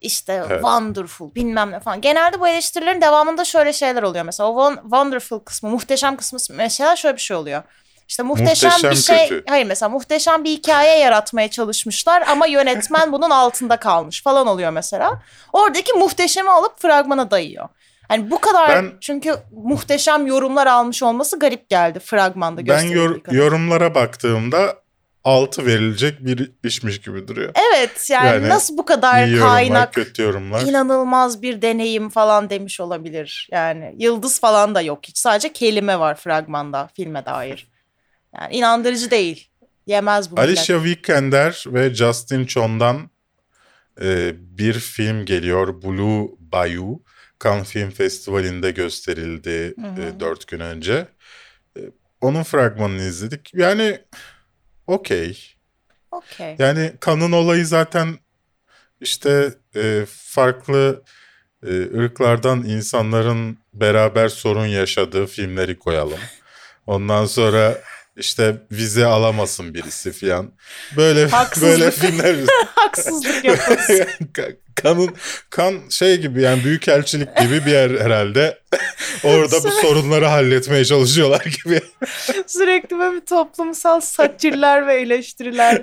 [0.03, 0.61] İşte Evet.
[0.61, 2.01] wonderful bilmem ne falan.
[2.01, 4.25] Genelde bu eleştirilerin devamında şöyle şeyler oluyor.
[4.25, 7.62] Mesela o won- wonderful kısmı, muhteşem kısmı mesela şöyle bir şey oluyor.
[8.09, 9.45] İşte muhteşem, Muhteşem bir şey, kötü.
[9.51, 15.23] hayır mesela muhteşem bir hikaye yaratmaya çalışmışlar ama yönetmen bunun altında kalmış falan oluyor mesela.
[15.53, 17.69] Oradaki muhteşemi alıp fragmana dayıyor.
[18.09, 23.37] Hani bu kadar Ben- çünkü muhteşem yorumlar almış olması garip geldi fragmanda Ben yor- kadar.
[23.37, 24.75] yorumlara baktığımda
[25.24, 27.52] 6 verilecek bir işmiş gibi duruyor.
[27.72, 30.62] Evet yani, Yani nasıl bu kadar yorumlar, kaynak kötü yorumlar.
[30.62, 33.48] inanılmaz bir deneyim falan demiş olabilir.
[33.50, 35.18] Yani yıldız falan da yok hiç.
[35.18, 37.70] Sadece kelime var fragmanda filme dair.
[38.35, 39.48] Yani inandırıcı değil.
[39.87, 40.48] Yemez bu millet.
[40.48, 43.11] Alicia Vikander ve Justin Chon'dan
[44.02, 45.82] e, bir film geliyor.
[45.82, 47.02] Blue Bayou.
[47.44, 50.20] Cannes Film Festivali'nde gösterildi Hı hı.
[50.20, 51.06] 4 gün önce.
[51.76, 51.80] E,
[52.20, 53.54] onun fragmanını izledik.
[53.54, 53.98] Yani
[54.87, 55.55] okey.
[56.11, 56.57] Okey.
[56.59, 58.18] Yani kanın olayı zaten
[59.01, 61.03] işte e, farklı
[61.66, 66.21] e, ırklardan insanların beraber sorun yaşadığı filmleri koyalım.
[66.87, 67.79] Ondan sonra
[68.16, 70.53] işte vize alamasın birisi falan.
[70.96, 71.70] Böyle Haksızlık.
[71.70, 72.37] böyle filmler.
[72.75, 73.44] Haksızlık.
[73.44, 75.11] Ka- Kanın
[75.51, 78.59] kan şey gibi yani büyükelçilik gibi bir yer herhalde.
[79.25, 81.81] Orada bu sorunları halletmeye çalışıyorlar gibi.
[82.46, 85.83] Sürekli böyle bir toplumsal satürler ve eleştiriler.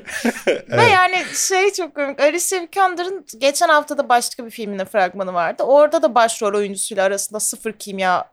[0.69, 2.19] Ve yani şey çok komik.
[2.19, 5.63] Alicia Vikander'ın geçen hafta da başka bir filminin fragmanı vardı.
[5.63, 8.29] Orada da başrol oyuncusuyla arasında sıfır kimya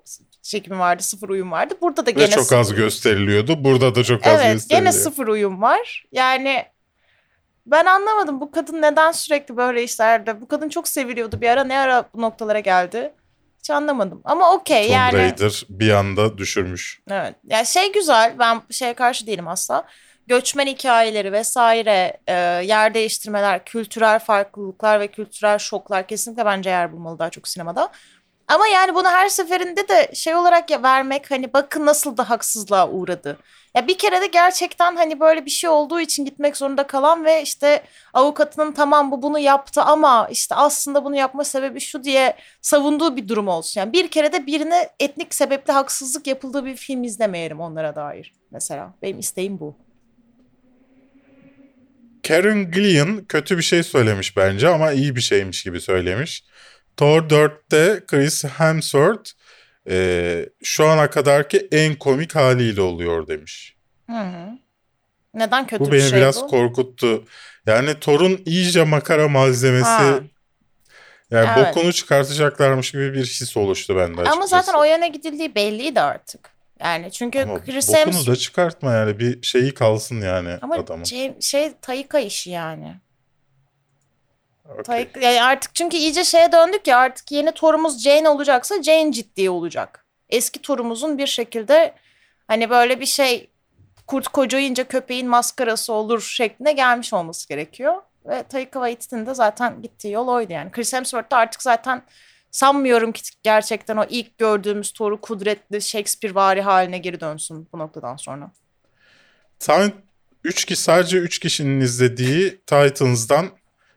[0.48, 1.74] çekimi vardı, sıfır uyum vardı.
[1.80, 3.64] Burada da Ve gene çok sıfır az gösteriliyordu.
[3.64, 4.80] Burada da çok az Evet gösteriliyor.
[4.80, 6.04] gene sıfır uyum var.
[6.12, 6.64] Yani
[7.66, 10.40] ben anlamadım bu kadın neden sürekli böyle işlerde.
[10.40, 13.12] Bu kadın çok seviliyordu bir ara ne ara bu noktalara geldi.
[13.58, 15.18] Hiç anlamadım ama okey Tomb yani.
[15.18, 17.00] Raider bir anda düşürmüş.
[17.10, 17.34] Evet.
[17.44, 19.84] Yani şey güzel ben şeye karşı değilim asla.
[20.28, 22.32] göçmen hikayeleri vesaire, e,
[22.64, 27.92] yer değiştirmeler, kültürel farklılıklar ve kültürel şoklar kesinlikle bence yer bulmalı daha çok sinemada.
[28.48, 32.88] Ama yani bunu her seferinde de şey olarak ya vermek hani bakın nasıl da haksızlığa
[32.90, 33.38] uğradı.
[33.74, 37.42] Ya bir kere de gerçekten hani böyle bir şey olduğu için gitmek zorunda kalan ve
[37.42, 37.82] işte
[38.14, 43.28] avukatının tamam bu bunu yaptı ama işte aslında bunu yapma sebebi şu diye savunduğu bir
[43.28, 43.80] durum olsun.
[43.80, 48.94] Yani bir kere de birine etnik sebeple haksızlık yapıldığı bir film izlemeyelim onlara dair mesela.
[49.02, 49.76] Benim isteğim bu.
[52.28, 56.44] Karen Gillian kötü bir şey söylemiş bence ama iyi bir şeymiş gibi söylemiş.
[56.96, 59.30] Thor 4'te Chris Hemsworth
[59.90, 63.76] e, şu ana kadarki en komik haliyle oluyor demiş.
[64.10, 64.48] Hı hı.
[65.34, 66.46] Neden kötü Bu bir beni şey biraz bu?
[66.46, 67.24] korkuttu.
[67.66, 70.20] Yani Thor'un iyice makara malzemesi Ha.
[71.30, 71.76] yani Evet.
[71.76, 74.36] bokunu çıkartacaklarmış gibi bir his oluştu bende açıkçası.
[74.36, 76.50] Ama zaten o yöne gidildiği belliydi artık.
[76.80, 81.04] Yani çünkü Ama Chris bokunu Hemsworth da çıkartma yani bir şeyi kalsın yani ama adamın.
[81.04, 82.96] şey, şey Taika işi yani.
[84.84, 89.50] Taika, yani artık çünkü iyice şeye döndük ya artık yeni torumuz Jane olacaksa Jane ciddi
[89.50, 90.06] olacak.
[90.28, 91.94] Eski torumuzun bir şekilde
[92.48, 93.50] hani böyle bir şey
[94.06, 97.94] kurt kocayınca köpeğin maskarası olur şeklinde gelmiş olması gerekiyor.
[98.26, 100.70] Ve Taika Waititi'nin de zaten gittiği yol oydu yani.
[100.70, 102.02] Chris Hemsworth da artık zaten
[102.50, 108.50] sanmıyorum ki gerçekten o ilk gördüğümüz Thor'u kudretli Shakespeare-vari haline geri dönsün bu noktadan sonra.
[109.58, 109.92] Sen
[110.44, 113.50] 3 ki sadece 3 kişinin izlediği Titans'dan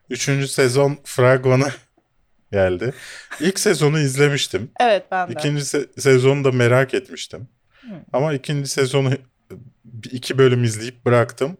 [0.09, 0.49] 3.
[0.49, 1.67] sezon fragmanı
[2.51, 2.93] geldi.
[3.39, 4.71] İlk sezonu izlemiştim.
[4.79, 5.33] Evet ben de.
[5.33, 7.47] İkinci se- sezonu da merak etmiştim.
[8.13, 9.13] Ama ikinci sezonu
[10.11, 11.57] iki bölüm izleyip bıraktım.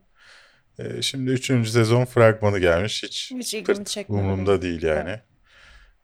[0.80, 3.04] Ee, şimdi üçüncü sezon fragmanı gelmiş.
[3.04, 4.20] Hiç, Hiç ilgimi çekmedi.
[4.22, 5.20] umurumda değil yani.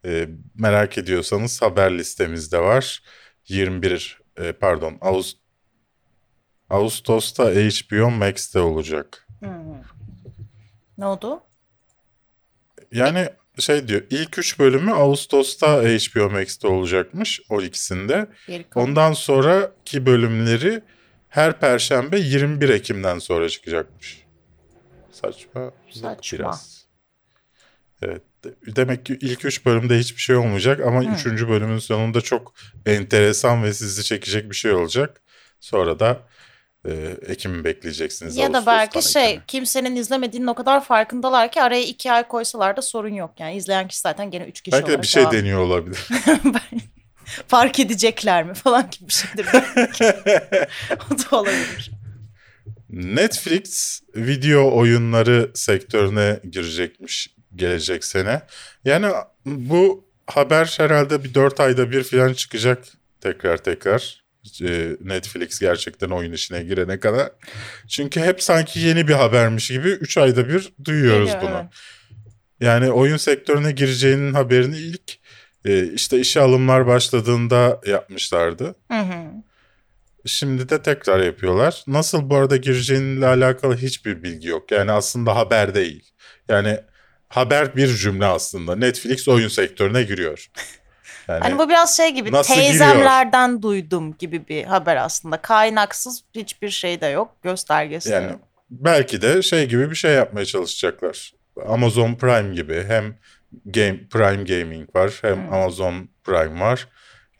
[0.06, 3.04] Ee, merak ediyorsanız haber listemizde var.
[3.48, 5.40] 21 e, pardon Ağustos
[6.70, 9.28] Ağustos'ta HBO Max'te olacak.
[10.98, 11.42] Ne oldu?
[12.92, 18.28] Yani şey diyor ilk 3 bölümü Ağustos'ta HBO Max'te olacakmış o ikisinde.
[18.76, 20.82] Ondan sonraki bölümleri
[21.30, 24.26] her perşembe 21 Ekim'den sonra çıkacakmış.
[25.12, 25.72] Saçma.
[25.92, 26.40] Saçma.
[26.40, 26.86] Biraz.
[28.02, 28.22] Evet.
[28.44, 31.48] de- Demek ki ilk 3 bölümde hiçbir şey olmayacak ama 3.
[31.48, 32.54] bölümün sonunda çok
[32.86, 35.22] enteresan ve sizi çekecek bir şey olacak.
[35.60, 36.22] Sonra da
[36.88, 38.38] e, Ekim'i bekleyeceksiniz.
[38.38, 39.44] Ya da Ağustos'tan belki şey Ekim'e.
[39.48, 43.32] kimsenin izlemediğinin o kadar farkındalar ki araya iki ay koysalar da sorun yok.
[43.40, 46.08] Yani izleyen kişi zaten gene üç kişi Belki de olarak bir şey devam- deniyor olabilir.
[47.48, 49.46] Fark edecekler mi falan gibi bir şeydir.
[51.12, 51.92] o da olabilir.
[52.90, 58.42] Netflix video oyunları sektörüne girecekmiş gelecek sene.
[58.86, 59.08] Yani
[59.46, 62.84] bu haber herhalde bir 4 ayda bir falan çıkacak
[63.22, 64.25] tekrar tekrar.
[64.62, 67.32] Ee, Netflix gerçekten oyun işine girene kadar.
[67.88, 71.58] Çünkü hep sanki yeni bir habermiş gibi 3 ayda bir duyuyoruz Geliyor, bunu.
[71.62, 71.74] evet.
[72.60, 75.18] Yani oyun sektörüne gireceğinin haberini ilk
[75.66, 78.76] e, işte işe alımlar başladığında yapmışlardı.
[78.92, 79.24] Hı hı.
[80.26, 81.84] Şimdi de tekrar yapıyorlar.
[81.88, 84.72] Nasıl bu arada gireceğinle alakalı hiçbir bilgi yok.
[84.72, 86.12] Yani aslında haber değil.
[86.50, 86.80] Yani
[87.30, 88.76] haber bir cümle aslında.
[88.76, 90.50] Netflix oyun sektörüne giriyor.
[91.28, 95.38] Yani Hani bu biraz şey gibi teyzemlerden duydum gibi bir haber aslında.
[95.38, 97.36] Kaynaksız hiçbir şey de yok.
[97.44, 98.40] Göstergesi yani yok.
[98.70, 101.34] belki de şey gibi bir şey yapmaya çalışacaklar.
[101.68, 103.16] Amazon Prime gibi hem
[103.66, 106.88] Game Prime Gaming var hem Amazon Prime var.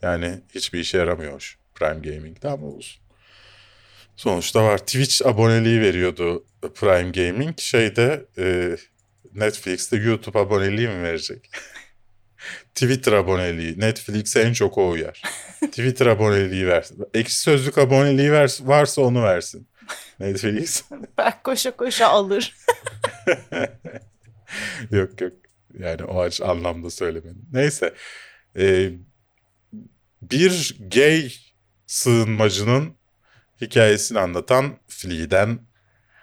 [0.02, 3.02] Yani hiçbir işe yaramıyor Prime Gaming'de ama olsun.
[4.16, 4.78] Sonuçta var.
[4.78, 6.44] Twitch aboneliği veriyordu
[6.74, 7.60] Prime Gaming.
[7.60, 8.76] Şeyde e,
[9.34, 11.50] Netflix'te YouTube aboneliği mi verecek?
[12.74, 13.80] Twitter aboneliği.
[13.80, 15.22] Netflix'e en çok o uyar.
[15.60, 17.04] Twitter aboneliği versin.
[17.14, 19.68] Ekşi Sözlük aboneliği vers varsa onu versin.
[20.20, 20.84] Netflix.
[21.18, 22.56] Belki koşa koşa alır.
[24.90, 25.32] yok yok.
[25.78, 27.48] Yani o aç anlamda söylemedim.
[27.52, 27.94] Neyse.
[28.58, 28.90] Ee,
[30.22, 31.32] bir gay
[31.86, 32.94] sığınmacının
[33.60, 35.58] hikayesini anlatan Flea'den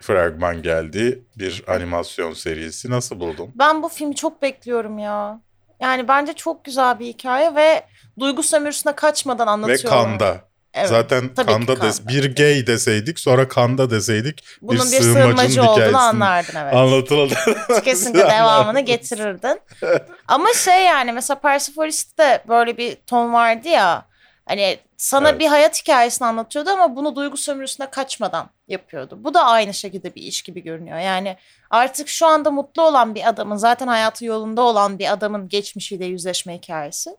[0.02, 1.24] fragman geldi.
[1.38, 2.90] Bir animasyon serisi.
[2.90, 3.52] Nasıl buldun?
[3.56, 5.42] Ben bu filmi çok bekliyorum ya.
[5.84, 7.86] Yani bence çok güzel bir hikaye ve
[8.20, 9.94] duygu sömürüsüne kaçmadan Ve anlatıyor.
[9.94, 10.42] kanda.
[10.74, 12.10] Evet, Zaten tabii ki kanda, des kanda.
[12.10, 16.74] bir gay deseydik sonra kanda deseydik Bunun bir, sığınmacının sığınmacı olduğunu anlardın evet.
[16.74, 17.36] anlatıldı.
[17.84, 19.62] Kesinlikle devamını getirirdin.
[20.28, 24.06] Ama şey yani mesela Persephones'te de böyle bir ton vardı ya.
[24.46, 25.40] Hani sana Evet.
[25.40, 29.20] bir hayat hikayesini anlatıyordu ama bunu duygu sömürüsüne kaçmadan yapıyordu.
[29.24, 30.98] Bu da aynı şekilde bir iş gibi görünüyor.
[31.00, 31.38] Yani
[31.70, 36.58] artık şu anda mutlu olan bir adamın zaten hayatı yolunda olan bir adamın geçmişiyle yüzleşme
[36.58, 37.18] hikayesi.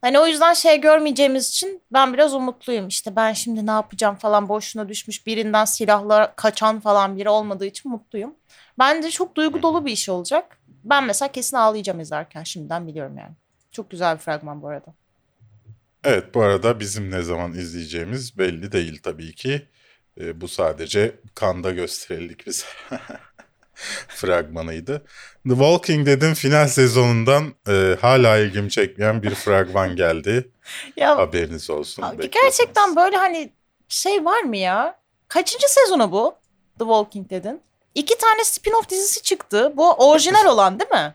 [0.00, 2.88] Hani o yüzden şey görmeyeceğimiz için ben biraz umutluyum.
[2.88, 7.90] İşte ben şimdi ne yapacağım falan boşuna düşmüş birinden silahla kaçan falan biri olmadığı için
[7.92, 8.34] mutluyum.
[8.78, 10.58] Bence çok duygu dolu bir iş olacak.
[10.84, 13.32] Ben mesela kesin ağlayacağım izlerken şimdiden biliyorum yani.
[13.72, 14.94] Çok güzel bir fragman bu arada.
[16.08, 19.68] Evet bu arada bizim ne zaman izleyeceğimiz belli değil tabii ki.
[20.20, 22.64] Ee, bu sadece kanda gösterildik biz.
[24.08, 25.04] fragmanıydı.
[25.44, 30.50] The Walking Dead'in final sezonundan e, hala ilgimi çekmeyen bir fragman geldi.
[30.96, 32.04] Ya Haberiniz olsun.
[32.32, 33.52] Gerçekten böyle hani
[33.88, 34.98] şey var mı ya?
[35.28, 36.34] Kaçıncı sezonu bu?
[36.78, 37.60] The Walking Dead'in.
[37.94, 39.72] İki tane spin-off dizisi çıktı.
[39.76, 41.14] Bu orijinal olan değil mi?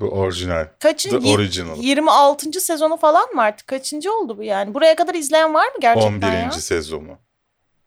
[0.00, 0.66] Bu orijinal.
[0.80, 1.20] Kaçıncı?
[1.20, 1.76] The Original.
[1.76, 2.60] 26.
[2.60, 3.66] sezonu falan mı artık?
[3.66, 4.74] Kaçıncı oldu bu yani?
[4.74, 6.42] Buraya kadar izleyen var mı gerçekten 11.
[6.42, 6.50] ya?
[6.52, 7.18] sezonu.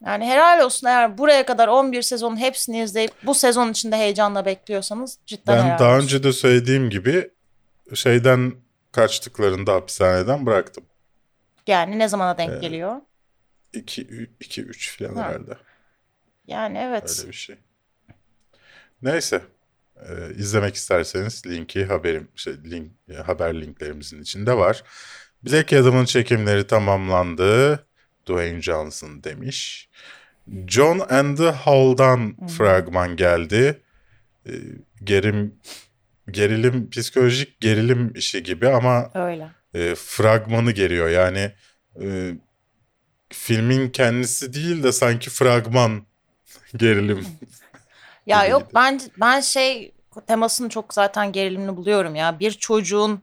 [0.05, 5.20] Yani helal olsun eğer buraya kadar 11 sezonun hepsini izleyip bu sezon içinde heyecanla bekliyorsanız
[5.26, 6.03] cidden Ben helal daha olsun.
[6.03, 7.30] önce de söylediğim gibi
[7.93, 8.53] şeyden
[8.91, 10.84] kaçtıklarında hapishaneden bıraktım.
[11.68, 12.95] Yani ne zamana denk geliyor?
[13.74, 15.24] 2 2 3 falan Ha.
[15.30, 15.57] herhalde.
[16.47, 17.16] Yani evet.
[17.20, 17.55] Öyle bir şey.
[19.01, 19.41] Neyse.
[19.97, 24.83] Ee, izlemek isterseniz linki haberim şey link e, haber linklerimizin içinde var.
[25.43, 27.79] Black Adam'ın çekimleri tamamlandı.
[28.27, 29.89] Dwayne Johnson demiş.
[30.67, 33.81] John and the Hall'dan fragman geldi.
[34.47, 34.51] Ee,
[35.03, 35.55] gerim
[36.31, 39.47] gerilim psikolojik gerilim işi gibi ama Öyle.
[39.73, 41.09] e, fragmanı geliyor.
[41.09, 41.51] Yani
[42.01, 42.31] e,
[43.29, 46.05] filmin kendisi değil de sanki fragman
[46.77, 47.25] gerilim.
[48.28, 48.51] Ya gibiydi.
[48.51, 49.91] yok ben ben şey
[50.28, 52.39] temasını çok zaten gerilimli buluyorum ya.
[52.39, 53.22] Bir çocuğun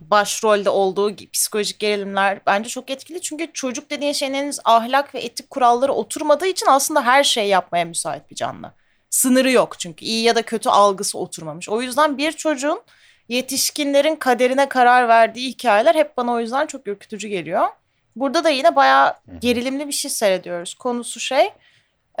[0.00, 3.20] başrolde olduğu psikolojik gerilimler bence çok etkili.
[3.20, 7.84] Çünkü çocuk dediğin şeyin henüz ahlak ve etik kuralları oturmadığı için aslında her şey yapmaya
[7.84, 8.72] müsait bir canlı.
[9.10, 11.68] Sınırı yok çünkü iyi ya da kötü algısı oturmamış.
[11.68, 12.82] O yüzden bir çocuğun
[13.28, 17.68] yetişkinlerin kaderine karar verdiği hikayeler hep bana o yüzden çok ürkütücü geliyor.
[18.16, 20.74] Burada da yine bayağı gerilimli bir şey seyrediyoruz.
[20.74, 21.50] Konusu şey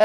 [0.00, 0.04] e,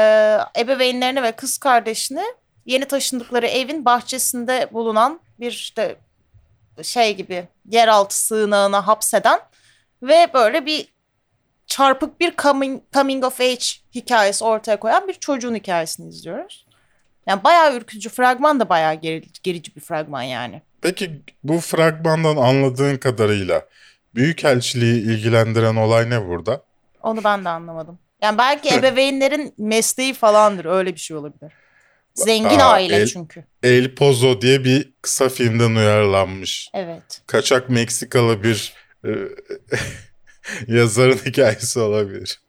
[0.58, 2.24] ebeveynlerini ve kız kardeşini
[2.66, 5.96] yeni taşındıkları evin bahçesinde bulunan bir işte
[6.82, 9.40] şey gibi yeraltı sığınağına hapseden
[10.02, 10.88] ve böyle bir
[11.66, 16.66] çarpık bir coming, coming of age hikayesi ortaya koyan bir çocuğun hikayesini izliyoruz.
[17.26, 20.62] Yani bayağı ürkütücü fragman da bayağı geri, gerici bir fragman yani.
[20.80, 23.62] Peki bu fragmandan anladığın kadarıyla
[24.16, 26.62] Büyükelçiliği ilgilendiren olay ne burada?
[27.02, 27.98] Onu ben de anlamadım.
[28.22, 31.52] Yani belki ebeveynlerin mesleği falandır öyle bir şey olabilir.
[32.14, 33.44] Zengin Aa, aile el- çünkü.
[33.62, 36.70] El Pozo diye bir kısa filmden uyarlanmış.
[36.74, 37.22] Evet.
[37.26, 39.10] Kaçak Meksikalı bir e,
[40.74, 42.40] yazarın hikayesi olabilir.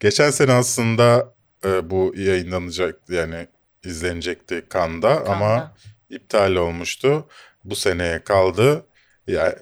[0.00, 1.34] Geçen sene aslında
[1.64, 3.46] e, bu yayınlanacak yani
[3.84, 5.74] izlenecekti Kanda ama
[6.10, 7.28] iptal olmuştu.
[7.64, 8.86] Bu seneye kaldı.
[9.26, 9.54] Yani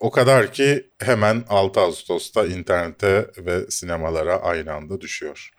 [0.00, 5.50] o kadar ki hemen 6 Ağustos'ta internete ve sinemalara aynı anda düşüyor.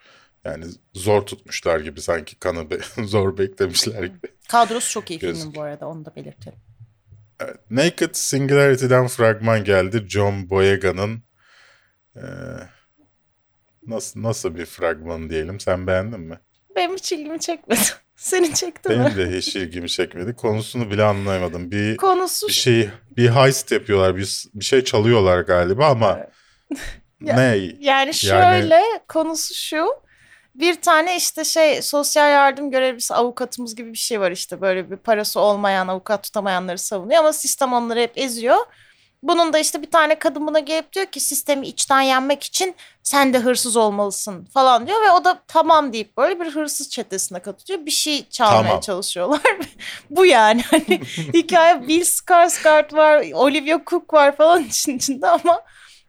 [0.46, 4.28] Yani zor tutmuşlar gibi sanki kanı be- zor beklemişler gibi.
[4.50, 6.60] Kadrosu çok iyi filmin bu arada onu da belirtelim.
[7.70, 10.06] Naked Singularity'den fragman geldi.
[10.10, 11.24] John Boyega'nın
[12.16, 12.22] eee,
[13.88, 15.60] nasıl nasıl bir fragman diyelim.
[15.60, 16.40] Sen beğendin mi?
[16.76, 17.80] Benim hiç ilgimi çekmedi.
[18.20, 18.96] Senin çekti mi?
[18.96, 20.36] Benim de hiç ilgimi çekmedi.
[20.36, 21.72] Konusunu bile anlayamadım.
[21.72, 24.16] Bir Konusu bir şey bir heist yapıyorlar.
[24.16, 26.20] Bir, bir şey çalıyorlar galiba ama
[27.22, 27.58] Ya- ne?
[27.80, 29.88] yani şöyle konusu şu.
[30.56, 34.98] Bir tane işte şey sosyal yardım görevlisi avukatımız gibi bir şey var işte böyle bir
[34.98, 38.58] parası olmayan avukat tutamayanları savunuyor ama sistem onları hep eziyor.
[39.24, 43.34] Bunun da işte bir tane kadın buna gelip diyor ki sistemi içten yenmek için sen
[43.34, 47.86] de hırsız olmalısın falan diyor ve o da tamam deyip böyle bir hırsız çetesine katılıyor.
[47.86, 48.80] Bir şey çalmaya Tamam.
[48.82, 49.42] çalışıyorlar.
[50.10, 51.02] Bu yani hani
[51.34, 55.62] hikaye Bill Skarsgård var, Olivia Cook var falan için içinde ama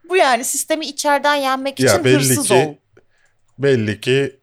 [0.09, 2.75] bu yani sistemi içeriden yenmek için Ya belli hırsız ki ol.
[3.59, 4.37] belli ki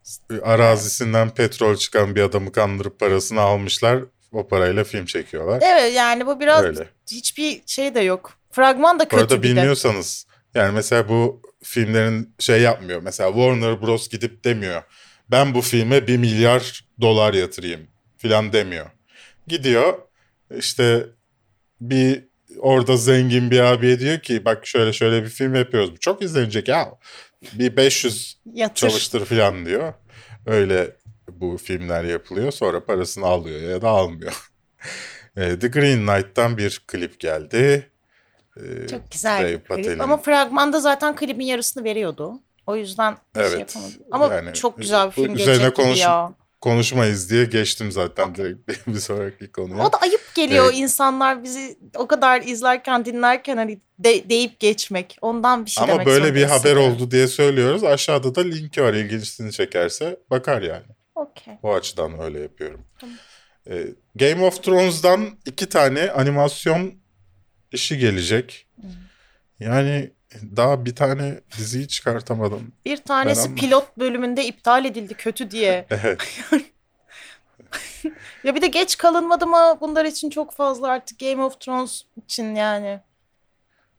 [0.43, 3.99] arazisinden petrol çıkan bir adamı kandırıp parasını almışlar.
[4.31, 5.59] O parayla film çekiyorlar.
[5.65, 6.87] Evet yani bu biraz Öyle.
[7.11, 8.36] hiçbir şey de yok.
[8.57, 9.55] Fragman da kötü arada bir de.
[9.55, 13.01] bilmiyorsanız yani mesela bu filmlerin şey yapmıyor.
[13.01, 14.81] Mesela Warner Bros gidip demiyor.
[15.31, 17.87] Ben bu filme bir milyar dolar yatırayım
[18.17, 18.85] filan demiyor.
[19.47, 19.93] Gidiyor
[20.57, 21.05] işte
[21.81, 22.23] bir
[22.57, 25.91] orada zengin bir abiye diyor ki bak şöyle şöyle bir film yapıyoruz.
[25.91, 26.89] Bu çok izlenecek ya.
[27.53, 28.75] Bir 500 Yatır.
[28.75, 29.93] çalıştır filan diyor.
[30.45, 30.95] Öyle
[31.27, 32.51] bu filmler yapılıyor.
[32.51, 34.33] Sonra parasını alıyor ya da almıyor.
[35.37, 37.91] E, The Green Knight'tan bir klip geldi.
[38.83, 40.01] E, Çok güzel bir klip.
[40.01, 42.41] Ama fragmanda zaten klibin yarısını veriyordu.
[42.67, 43.59] O yüzden şey Evet.
[43.59, 43.93] yapamadım.
[44.11, 46.33] Ama Yani çok güzel bir film üzerine konuş- ya.
[46.61, 49.85] konuşmayız diye geçtim zaten direkt bir sonraki konuya.
[49.87, 50.77] O da ayıp geliyor Evet.
[50.77, 55.17] insanlar bizi o kadar izlerken dinlerken hani de- deyip geçmek.
[55.21, 57.83] Ondan bir şey Ama demek böyle bir haber oldu diye söylüyoruz.
[57.83, 58.93] Aşağıda da linki var.
[58.93, 60.85] İlginçliğini çekerse bakar yani.
[61.15, 61.53] Okey.
[61.63, 62.81] O açıdan öyle yapıyorum.
[63.69, 63.83] Ee,
[64.15, 66.93] Game of Thrones'dan iki tane animasyon
[67.71, 68.67] işi gelecek.
[69.59, 70.11] Yani
[70.55, 72.71] daha bir tane diziyi çıkartamadım.
[72.85, 75.85] Bir tanesi pilot bölümünde iptal edildi kötü diye.
[76.03, 76.21] Evet.
[78.43, 82.55] Ya bir de geç kalınmadı mı bunlar için çok fazla artık Game of Thrones için
[82.55, 82.99] yani.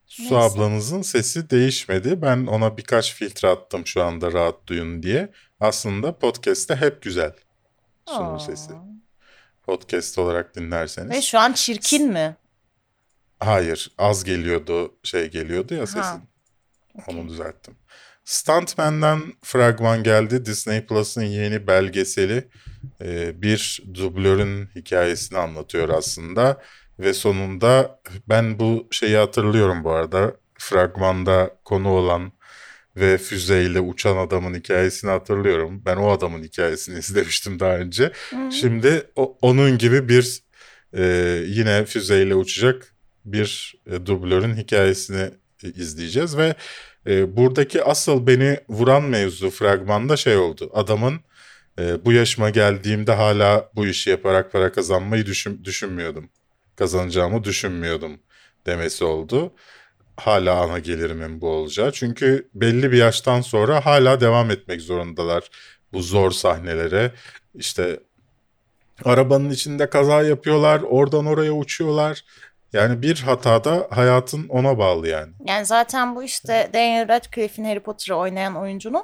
[0.07, 0.37] Su Neyse.
[0.37, 2.23] ablanızın sesi değişmedi.
[2.23, 5.29] Ben ona birkaç filtre attım şu anda rahat duyun diye.
[5.61, 7.33] Aslında podcast'te hep güzel
[8.07, 8.39] sunum Aa.
[8.39, 8.71] sesi.
[9.63, 11.11] Podcast olarak dinlerseniz.
[11.11, 12.37] Ve şu an çirkin mi?
[13.41, 16.01] Hayır, az geliyordu, şey geliyordu ya sesin.
[17.07, 17.75] Onu düzelttim.
[18.25, 20.45] Stuntman'den fragman geldi.
[20.45, 22.49] Disney Plus'ın yeni belgeseli
[23.03, 26.63] e, bir dublörün hikayesini anlatıyor aslında.
[26.99, 30.37] Ve sonunda ben bu şeyi hatırlıyorum bu arada.
[30.59, 32.33] Fragmanda konu olan
[32.97, 35.83] ve füzeyle uçan adamın hikayesini hatırlıyorum.
[35.87, 38.13] Ben o adamın hikayesini izlemiştim daha önce.
[38.51, 40.43] Şimdi o- onun gibi bir
[40.97, 41.03] e,
[41.47, 42.95] yine füzeyle uçacak
[43.33, 45.31] bir e, dublörün hikayesini
[45.65, 46.55] e, izleyeceğiz ve
[47.07, 50.71] e, buradaki asıl beni vuran mevzu fragmanda şey oldu.
[50.75, 51.21] Adamın
[51.79, 56.31] e, bu yaşıma geldiğimde hala bu işi yaparak para kazanmayı düşün, düşünmüyordum.
[56.77, 58.21] Kazanacağımı düşünmüyordum
[58.67, 59.53] demesi oldu.
[60.17, 61.93] Hala ana gelirimin bu olacağı.
[61.93, 65.51] Çünkü belli bir yaştan sonra hala devam etmek zorundalar
[65.93, 67.13] bu zor sahnelere.
[67.55, 68.01] İşte
[69.05, 72.25] arabanın içinde kaza yapıyorlar, oradan oraya uçuyorlar.
[72.73, 75.33] Yani bir hatada hayatın ona bağlı yani.
[75.45, 79.03] Yani zaten bu işte Daniel Radcliffe'in Harry Potter'ı oynayan oyuncunun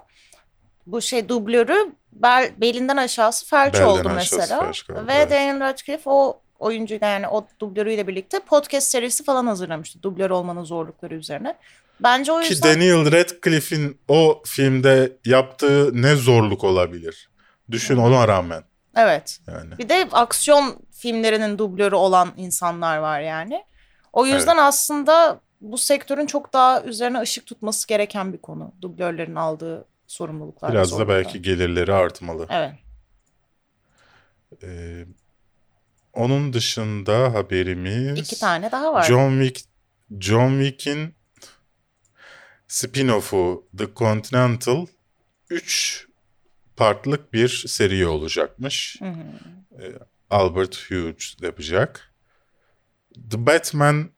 [0.87, 4.61] bu şey dublörü bel, belinden aşağısı felç Belden oldu aşağısı mesela.
[4.61, 5.31] felç kaldı, Ve evet.
[5.31, 10.03] Daniel Radcliffe o oyuncuyla yani o dublörüyle birlikte podcast serisi falan hazırlamıştı.
[10.03, 11.55] Dublör olmanın zorlukları üzerine.
[12.01, 17.29] Bence o Ki yüzden Daniel Radcliffe'in o filmde yaptığı ne zorluk olabilir?
[17.71, 18.65] Düşün ona rağmen
[18.97, 19.39] evet.
[19.47, 19.79] yani.
[19.79, 23.65] Bir de aksiyon filmlerinin dublörü olan insanlar var yani.
[24.13, 28.73] O yüzden aslında bu sektörün çok daha üzerine ışık tutması gereken bir konu.
[28.83, 30.73] Dublörlerin aldığı sorumluluklar.
[30.73, 31.17] Biraz da zorluklar.
[31.17, 32.47] belki gelirleri artmalı.
[32.51, 32.73] Evet.
[34.63, 35.05] Ee,
[36.13, 39.03] onun dışında haberimiz İki tane daha var.
[39.03, 39.69] John Wick
[40.21, 41.15] John Wick'in
[42.69, 44.87] spin-off'u The Continental
[45.51, 46.07] 3
[46.77, 48.97] partlık bir seri olacakmış.
[49.01, 50.07] Hı hı.
[50.31, 52.15] Albert Hughes yapacak.
[53.31, 54.11] The Batman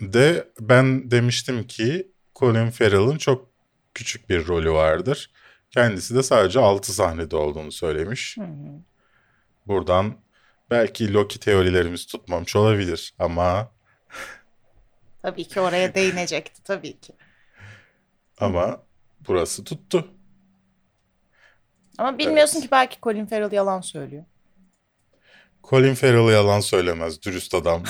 [0.00, 3.48] de ben demiştim ki Colin Farrell'ın çok
[3.94, 5.30] küçük bir rolü vardır.
[5.70, 8.36] Kendisi de sadece 6 sahnede olduğunu söylemiş.
[8.36, 8.80] Hı hı.
[9.66, 10.14] Buradan
[10.70, 13.72] belki Loki teorilerimiz tutmamış olabilir ama
[15.22, 17.12] Tabii ki oraya değinecekti tabii ki.
[18.40, 18.82] ama
[19.28, 20.08] burası tuttu.
[21.98, 22.64] Ama bilmiyorsun Evet.
[22.64, 24.24] ki belki Colin Farrell yalan söylüyor.
[25.70, 27.82] Colin Farrell yalan söylemez, dürüst adam.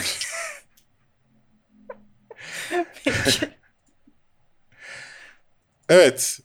[5.89, 6.41] evet,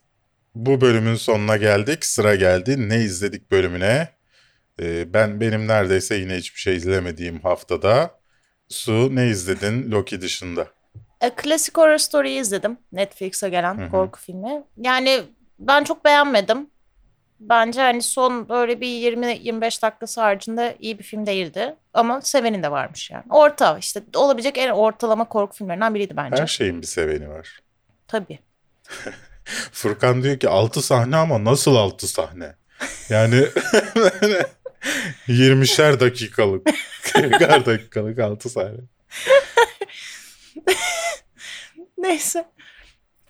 [0.54, 2.04] bu bölümün sonuna geldik.
[2.04, 2.88] Sıra geldi.
[2.88, 4.08] Ne izledik bölümüne?
[4.82, 8.18] Ee, ben benim neredeyse yine hiçbir şey izlemediğim haftada.
[8.68, 10.68] Su ne izledin Loki dışında?
[11.20, 12.78] A Classic Horror Story'yi izledim.
[12.92, 14.64] Netflix'e gelen korku filmi.
[14.76, 15.22] Yani
[15.58, 16.70] ben çok beğenmedim.
[17.40, 21.76] Bence hani son böyle bir 20-25 dakikası haricinde iyi bir film değildi.
[21.94, 23.24] Ama sevenin de varmış yani.
[23.30, 26.42] Orta işte olabilecek en ortalama korku filmlerinden biriydi bence.
[26.42, 27.60] Her şeyin bir seveni var.
[28.08, 28.38] Tabii.
[29.72, 32.54] Furkan diyor ki 6 sahne ama nasıl 6 sahne?
[33.08, 33.36] Yani
[35.28, 36.66] 20'şer dakikalık,
[37.02, 38.78] 40'ar dakikalık 6 sahne.
[41.98, 42.44] Neyse.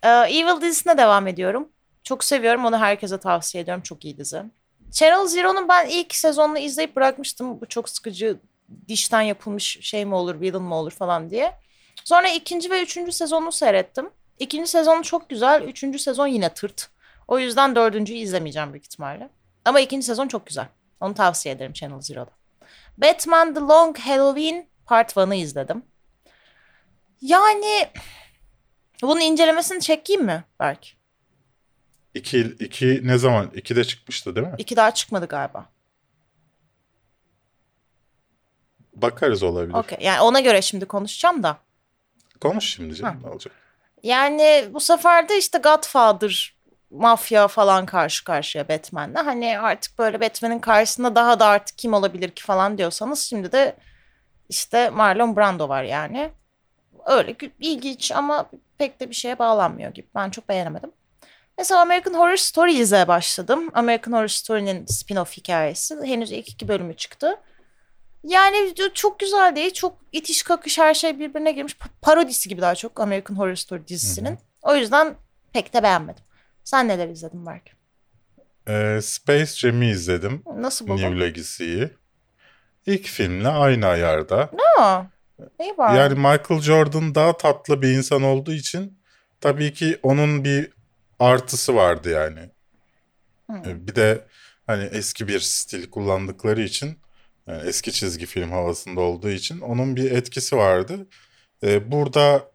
[0.03, 1.69] Ee, Evil dizisine devam ediyorum.
[2.05, 2.65] Çok seviyorum.
[2.65, 3.83] Onu herkese tavsiye ediyorum.
[3.83, 4.43] Çok iyi dizi.
[4.93, 7.61] Channel Zero'nun ben ilk sezonunu izleyip bırakmıştım.
[7.61, 8.41] Bu çok sıkıcı
[8.89, 11.55] dişten yapılmış şey mi olur, villain mı olur falan diye.
[12.05, 14.11] Sonra ikinci ve üçüncü sezonunu seyrettim.
[14.39, 15.63] İkinci sezonu çok güzel.
[15.63, 16.91] Üçüncü sezon yine tırt.
[17.29, 19.29] O yüzden dördüncüyü izlemeyeceğim büyük ihtimalle.
[19.65, 20.67] Ama ikinci sezon çok güzel.
[21.01, 22.31] Onu tavsiye ederim Channel Zero'da.
[22.99, 25.83] Batman The Long Halloween Part 1'ı izledim.
[27.21, 27.89] Yani
[29.03, 31.04] bunun incelemesini çekeyim mi belki?
[32.15, 33.51] 2, 2 ne zaman?
[33.55, 34.55] 2 de çıkmıştı değil mi?
[34.59, 35.67] İki daha çıkmadı galiba.
[38.95, 39.75] Bakarız olabilir.
[39.75, 39.99] Okey.
[40.01, 41.59] Yani ona göre şimdi konuşacağım da.
[42.41, 43.53] Konuş şimdi canım ne olacak?
[44.03, 46.55] Yani bu sefer de işte Godfather
[46.91, 49.15] mafya falan karşı karşıya Batman'le.
[49.15, 53.77] Hani artık böyle Batman'in karşısında daha da artık kim olabilir ki falan diyorsanız şimdi de
[54.49, 56.31] İşte Marlon Brando var yani.
[57.07, 60.07] Öyle ilginç ama pek de bir şeye bağlanmıyor gibi.
[60.15, 60.93] Ben çok beğenemedim.
[61.59, 63.71] Mesela American Horror Story izlemeye başladım.
[63.75, 65.97] American Horror Story'nin spin-off hikayesi.
[66.05, 67.37] Henüz ilk iki bölümü çıktı.
[68.25, 69.73] Yani çok güzel değil.
[69.73, 71.73] Çok itiş kakış her şey birbirine girmiş.
[71.75, 74.39] Pa- Parodisi gibi daha çok American Horror Story dizisinin.
[74.63, 75.15] O yüzden
[75.53, 76.25] pek de beğenmedim.
[76.65, 77.73] Sen neler izledin belki?
[78.69, 80.43] Ee, Space Jam'i izledim.
[80.57, 81.03] Nasıl buldun?
[81.03, 81.91] New Legacy'yi.
[82.87, 84.51] İlk filmle aynı ayarda.
[84.79, 85.03] Aa,
[85.61, 85.99] iyi bari.
[85.99, 88.99] Yani Michael Jordan daha tatlı bir insan olduğu için
[89.41, 90.74] tabii ki onun bir
[91.19, 92.51] artısı vardı yani.
[93.67, 94.27] Ee, Bir de
[94.67, 96.99] hani eski bir stil kullandıkları için
[97.47, 101.07] yani eski çizgi film havasında olduğu için onun bir etkisi vardı.
[101.63, 102.51] Ee, burada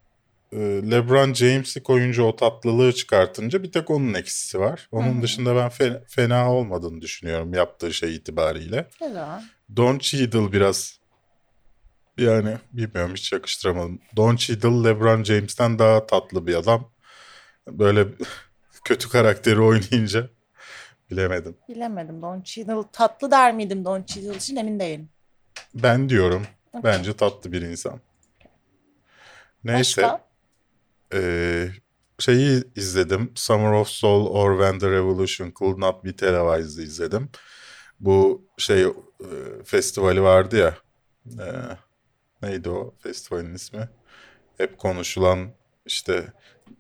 [0.51, 0.57] e,
[0.91, 4.88] LeBron James'i koyunca o tatlılığı çıkartınca bir tek onun eksisi var.
[4.91, 8.89] Onun dışında ben fe- fena olmadığını düşünüyorum yaptığı şey itibariyle.
[8.99, 9.41] Güzel.
[9.76, 10.99] Don Cheadle biraz
[12.18, 13.99] yani bilmiyorum hiç yakıştıramadım.
[14.16, 16.91] Don Cheadle LeBron James'ten daha tatlı bir adam.
[17.68, 18.07] Böyle
[18.86, 20.30] kötü karakteri oynayınca
[21.12, 21.58] bilemedim.
[21.70, 22.22] Bilemedim.
[22.22, 25.10] Don Cheadle tatlı der miydim Don Cheadle için emin değilim.
[25.74, 26.48] Ben diyorum
[26.84, 28.02] bence tatlı bir insan.
[29.64, 30.26] Neyse Başka?
[31.14, 31.72] eee,
[32.20, 33.32] şeyi izledim.
[33.36, 37.30] Summer of Soul or When the Revolution Could Not Be Televised'ı izledim.
[38.00, 38.90] Bu şey e,
[39.66, 40.78] festivali vardı ya.
[41.46, 41.48] e,
[42.42, 43.90] neydi o festivalin ismi?
[44.58, 45.52] Hep konuşulan
[45.86, 46.34] işte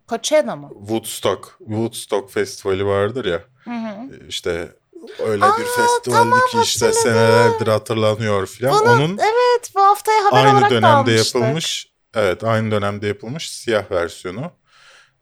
[0.09, 0.69] Coachella mı?
[0.79, 3.43] Woodstock, Woodstock festivali vardır ya.
[3.63, 4.27] Hı hı.
[4.27, 4.75] İşte
[5.19, 7.11] öyle bir festivaldi tamam, ki işte hatırladım.
[7.11, 8.85] senelerdir hatırlanıyor filan.
[8.85, 11.35] Onun evet bu haftaya haber aynı olarak dönemde almıştık.
[11.35, 11.89] yapılmış.
[12.15, 14.51] Evet, aynı dönemde yapılmış siyah versiyonu.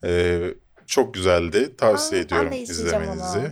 [0.03, 0.53] Ee,
[0.88, 1.76] çok güzeldi.
[1.78, 3.38] Tavsiye Aa, ediyorum izlemenizi.
[3.38, 3.47] onu.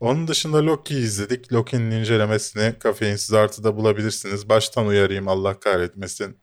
[0.00, 1.52] Onun dışında Loki'yi izledik.
[1.52, 4.48] Loki'nin incelemesini Kafeinsiz Artı'da bulabilirsiniz.
[4.48, 6.40] Baştan uyarayım Allah kahretmesin.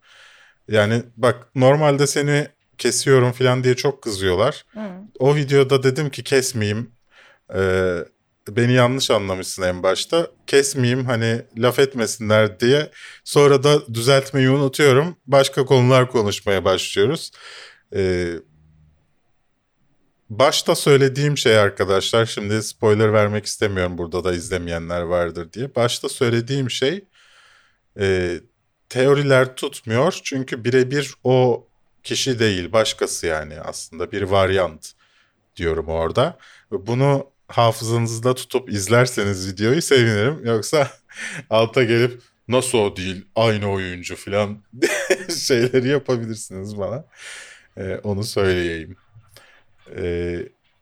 [0.68, 2.48] Yani bak normalde seni
[2.78, 4.66] kesiyorum falan diye çok kızıyorlar.
[4.74, 4.80] Hı.
[5.20, 6.92] O videoda dedim ki kesmeyeyim.
[7.56, 7.98] Ee,
[8.50, 10.28] beni yanlış anlamışsın en başta.
[10.48, 12.92] Kesmeyeyim hani laf etmesinler diye.
[13.24, 15.16] Sonra da düzeltmeyi unutuyorum.
[15.28, 17.32] Başka konular konuşmaya başlıyoruz.
[17.96, 18.34] Ee,
[20.30, 25.76] başta söylediğim şey arkadaşlar şimdi spoiler vermek istemiyorum burada da izlemeyenler vardır diye.
[25.76, 27.06] Başta söylediğim şey
[28.00, 28.40] e,
[28.90, 31.68] teoriler tutmuyor çünkü birebir o
[32.04, 34.92] kişi değil başkası yani aslında bir varyant
[35.56, 36.38] diyorum orada.
[36.72, 40.46] Bunu hafızanızda tutup izlerseniz videoyu sevinirim.
[40.46, 40.92] Yoksa
[41.50, 44.64] alta gelip nasıl o değil aynı oyuncu falan
[45.48, 47.06] şeyleri yapabilirsiniz bana.
[47.78, 48.98] Ee, onu söyleyeyim.
[49.98, 50.40] Ee,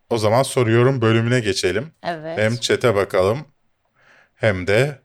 [0.09, 1.91] o zaman soruyorum bölümüne geçelim.
[2.03, 2.37] Evet.
[2.37, 3.45] Hem chat'e bakalım
[4.35, 5.01] hem de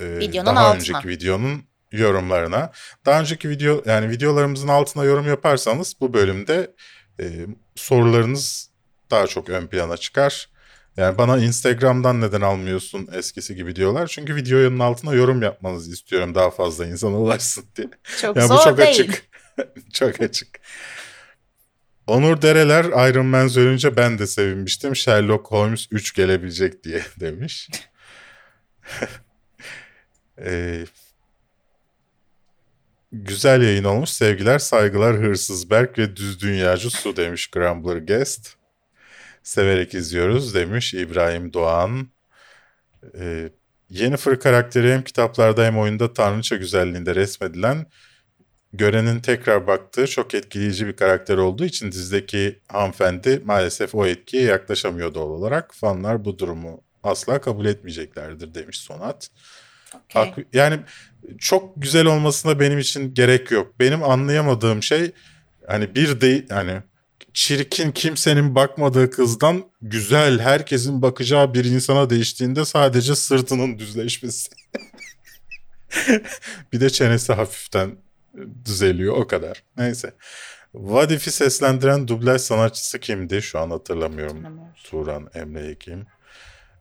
[0.00, 0.98] e, Videonun daha altına.
[0.98, 2.72] önceki videonun yorumlarına.
[3.06, 6.74] Daha önceki video yani videolarımızın altına yorum yaparsanız bu bölümde
[7.20, 8.70] e, sorularınız
[9.10, 10.48] daha çok ön plana çıkar.
[10.96, 14.06] Yani bana Instagram'dan neden almıyorsun eskisi gibi diyorlar.
[14.06, 17.88] Çünkü videonun altına yorum yapmanızı istiyorum daha fazla insana ulaşsın diye.
[18.20, 18.88] çok Yani zor bu çok değil.
[18.90, 19.22] açık.
[19.92, 20.48] çok açık.
[22.06, 24.96] Onur Dereler Iron Man söyleyince ben de sevinmiştim.
[24.96, 27.68] Sherlock Holmes 3 gelebilecek diye demiş.
[30.38, 30.84] Ee,
[33.12, 34.10] güzel yayın olmuş.
[34.10, 38.54] Sevgiler, saygılar Hırsız Berk ve Düz Dünyacı Su demiş Grumbler Guest.
[39.42, 42.08] Severek izliyoruz demiş İbrahim Doğan.
[43.18, 43.50] Ee,
[43.90, 47.86] Yennefer karakteri hem kitaplarda hem oyunda tanrıça güzelliğinde resmedilen
[48.72, 55.14] görenin tekrar baktığı çok etkileyici bir karakter olduğu için dizideki hanımefendi maalesef o etkiye yaklaşamıyor
[55.14, 55.74] doğal olarak.
[55.74, 59.30] Fanlar bu durumu asla kabul etmeyeceklerdir demiş Sonat.
[59.94, 60.22] Okey.
[60.22, 60.80] Hak- yani
[61.38, 63.74] çok güzel olmasına benim için gerek yok.
[63.80, 65.12] Benim anlayamadığım şey
[65.66, 66.82] hani bir de hani
[67.34, 74.50] çirkin kimsenin bakmadığı kızdan güzel herkesin bakacağı bir insana değiştiğinde sadece sırtının düzleşmesi.
[76.72, 77.96] bir de çenesi hafiften
[78.64, 79.62] düzeliyor o kadar.
[79.76, 80.14] Neyse.
[80.74, 83.42] Vadif'i seslendiren dublaj sanatçısı kimdi?
[83.42, 84.44] Şu an hatırlamıyorum.
[84.84, 86.06] Turan Emre Ekim.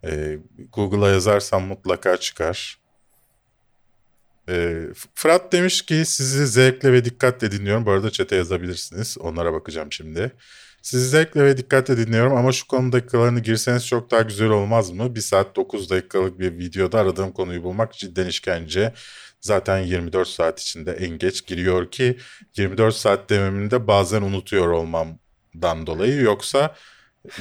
[0.03, 0.37] Ee,
[0.73, 2.78] Google'a yazarsam mutlaka çıkar.
[4.49, 7.85] Ee, Fırat demiş ki sizi zevkle ve dikkatle dinliyorum.
[7.85, 9.17] Bu arada chat'e yazabilirsiniz.
[9.19, 10.31] Onlara bakacağım şimdi.
[10.81, 15.15] Sizi zevkle ve dikkatle dinliyorum ama şu konu dakikalarını girseniz çok daha güzel olmaz mı?
[15.15, 18.93] 1 saat 9 dakikalık bir videoda aradığım konuyu bulmak cidden işkence.
[19.41, 22.17] Zaten 24 saat içinde en geç giriyor ki
[22.57, 26.21] 24 saat dememin de bazen unutuyor olmamdan dolayı.
[26.21, 26.75] Yoksa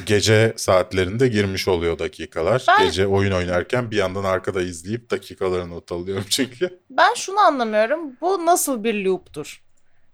[0.07, 2.65] Gece saatlerinde girmiş oluyor dakikalar.
[2.69, 6.81] Ben- Gece oyun oynarken bir yandan arkada izleyip dakikalarını not alıyorum çünkü.
[6.91, 8.01] Ben şunu anlamıyorum.
[8.21, 9.63] Bu nasıl bir loop'tur?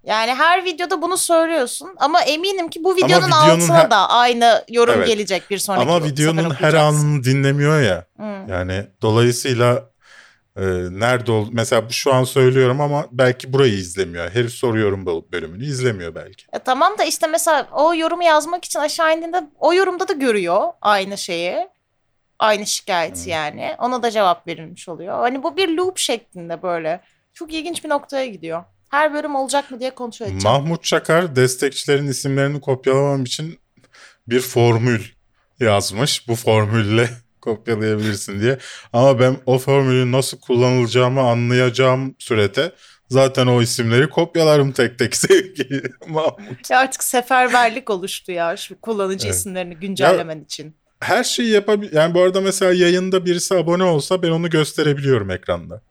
[0.06, 4.64] Yani her videoda bunu söylüyorsun ama eminim ki bu videonun, videonun altına her- da aynı
[4.68, 5.06] yorum Evet.
[5.08, 8.04] gelecek bir sonraki Ama videonun her anını dinlemiyor ya.
[8.16, 8.50] Hı.
[8.52, 9.90] Yani dolayısıyla
[10.56, 14.30] e, nerede ol mesela şu an söylüyorum ama belki burayı izlemiyor.
[14.30, 16.44] Herif soruyorum bölümünü izlemiyor belki.
[16.52, 20.62] E tamam da işte mesela o yorumu yazmak için aşağı indiğinde o yorumda da görüyor
[20.80, 21.68] aynı şeyi.
[22.38, 23.74] Aynı şikayeti yani.
[23.78, 25.18] Ona da cevap verilmiş oluyor.
[25.18, 27.00] Hani bu bir loop şeklinde böyle.
[27.34, 28.64] Çok ilginç bir noktaya gidiyor.
[28.90, 30.56] Her bölüm olacak mı diye kontrol edeceğim.
[30.56, 33.58] Mahmut Çakar destekçilerin isimlerini kopyalamam için
[34.28, 35.00] bir formül
[35.60, 36.28] yazmış.
[36.28, 37.08] Bu formülle
[37.44, 38.58] kopyalayabilirsin diye.
[38.92, 42.72] Ama ben o formülün nasıl kullanılacağımı anlayacağım sürede
[43.08, 46.70] zaten o isimleri kopyalarım tek tek sevgili Mahmut.
[46.70, 49.36] Ya artık seferberlik oluştu ya şu kullanıcı Evet.
[49.36, 50.76] isimlerini güncellemen için.
[51.00, 51.92] Her şeyi yapabilir.
[51.92, 55.82] Yani bu arada mesela yayında birisi abone olsa ben onu gösterebiliyorum ekranda.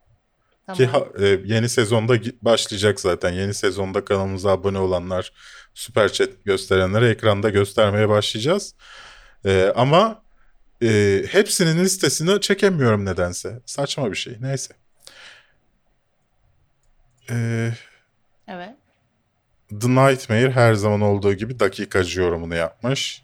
[0.65, 0.77] Tamam.
[0.77, 3.31] Ki ha- e, yeni sezonda başlayacak zaten.
[3.31, 5.33] Yeni sezonda kanalımıza abone olanlar,
[5.73, 8.75] süper chat gösterenlere ekranda göstermeye başlayacağız.
[9.45, 10.22] E, ama
[10.83, 13.59] e, hepsinin listesini çekemiyorum nedense.
[13.65, 14.37] Saçma bir şey.
[14.41, 14.73] Neyse.
[17.29, 17.69] E,
[18.47, 18.75] Evet.
[19.81, 23.23] The Nightmare her zaman olduğu gibi dakikacı yorumunu yapmış.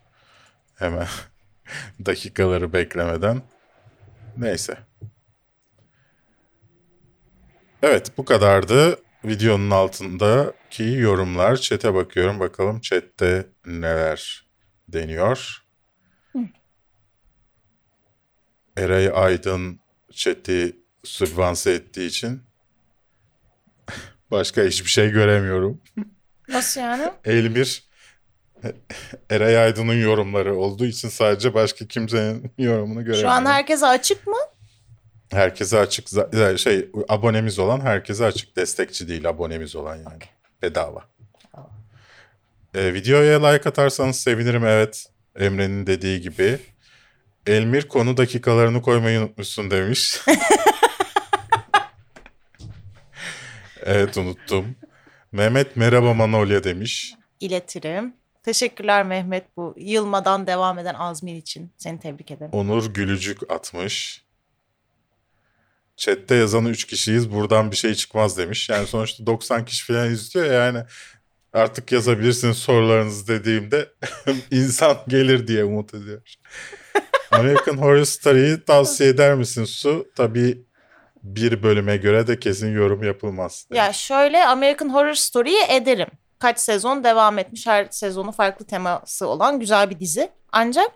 [0.76, 1.08] Hemen
[2.06, 3.42] dakikaları beklemeden.
[4.38, 4.78] Neyse.
[7.84, 9.00] Evet bu kadardı.
[9.26, 11.56] Videonun altındaki yorumlar.
[11.56, 12.40] Chat'e bakıyorum.
[12.40, 14.46] Bakalım chat'te neler
[14.88, 15.64] deniyor.
[18.80, 19.80] Eray Aydın
[20.12, 22.42] chat'i sübvanse ettiği için
[24.32, 25.82] başka hiçbir şey göremiyorum.
[26.50, 27.12] Nasıl yani?
[27.26, 27.84] Elmir
[29.30, 33.22] Eray Aydın'ın yorumları olduğu için sadece başka kimsenin yorumunu göremiyorum.
[33.22, 34.36] Şu an herkese açık mı?
[35.32, 40.20] Herkese açık za- şey abonemiz olan herkese açık destekçi değil abonemiz olan yani
[40.62, 41.06] bedava.
[42.76, 45.06] Ee, videoya like atarsanız sevinirim evet
[45.36, 46.60] Emre'nin dediği gibi.
[47.50, 50.22] Elmir konu dakikalarını koymayı unutmuşsun demiş.
[53.84, 54.76] evet unuttum.
[55.32, 57.14] Mehmet merhaba Manolya demiş.
[57.40, 58.14] İletirim.
[58.44, 61.72] Teşekkürler Mehmet bu yılmadan devam eden azmin için.
[61.78, 62.52] Seni tebrik ederim.
[62.52, 64.24] Onur Gülücük atmış.
[65.98, 67.32] Chat'te yazan 3 kişiyiz.
[67.32, 68.70] Buradan bir şey çıkmaz demiş.
[68.70, 70.84] Yani sonuçta 90 kişi falan izliyor ya yani.
[71.54, 73.90] Artık yazabilirsiniz sorularınızı dediğimde
[74.52, 76.22] insan gelir diye umut ediyor.
[77.32, 80.08] American Horror Story'yi tavsiye eder misin Su?
[80.16, 80.64] Tabii
[81.24, 83.66] bir bölüme göre de kesin yorum yapılmaz.
[83.74, 86.08] Ya şöyle American Horror Story'yi ederim.
[86.40, 87.68] Kaç sezon devam etmiş.
[87.68, 90.30] Her sezonu farklı teması olan güzel bir dizi.
[90.52, 90.92] Ancak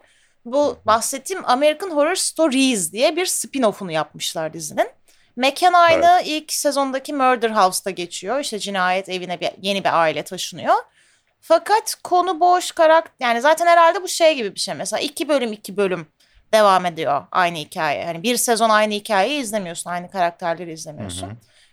[0.46, 4.88] bu bahsettiğim American Horror Stories diye bir spin-off'unu yapmışlar dizinin.
[5.36, 8.40] Mekan aynı ilk sezondaki Murder House'ta geçiyor.
[8.40, 10.76] İşte cinayet evine bir, yeni bir aile taşınıyor.
[11.46, 15.54] Fakat konu boş karakter yani zaten herhalde bu şey gibi bir şey mesela iki bölüm
[15.54, 16.08] iki bölüm
[16.54, 18.06] devam ediyor aynı hikaye.
[18.06, 21.30] Hani bir sezon aynı hikayeyi izlemiyorsun aynı karakterleri izlemiyorsun.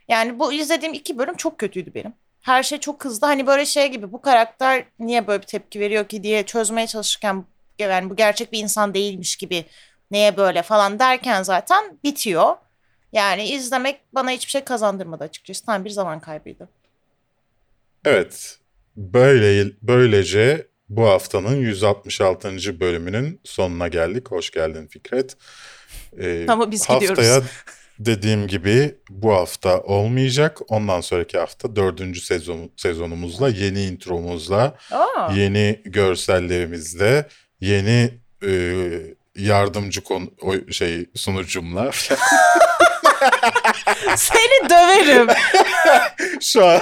[0.09, 2.13] Yani bu izlediğim iki bölüm çok kötüydü benim.
[2.41, 3.27] Her şey çok hızlı.
[3.27, 7.45] Hani böyle şey gibi bu karakter niye böyle bir tepki veriyor ki diye çözmeye çalışırken
[7.79, 9.65] yani bu gerçek bir insan değilmiş gibi
[10.11, 12.57] neye böyle falan derken zaten bitiyor.
[13.13, 15.67] Yani izlemek bana hiçbir şey kazandırmadı açıkçası.
[15.67, 16.69] Tam bir zaman kaybıydı.
[18.05, 18.60] Evet.
[19.01, 22.81] Böyle böylece bu haftanın 166.
[22.81, 24.31] bölümünün sonuna geldik.
[24.31, 25.37] Hoş geldin Fikret.
[26.21, 27.49] Ee, Ama biz haftaya gidiyoruz.
[27.99, 30.59] dediğim gibi bu hafta olmayacak.
[30.69, 37.29] Ondan sonraki hafta dördüncü sezon, sezonumuzla, yeni intromuzla, Aa, yeni görsellerimizle,
[37.61, 38.11] yeni
[38.47, 38.53] e,
[39.37, 41.91] yardımcı konu, o şey sunucumla.
[44.17, 45.27] seni döverim.
[46.41, 46.81] Şu an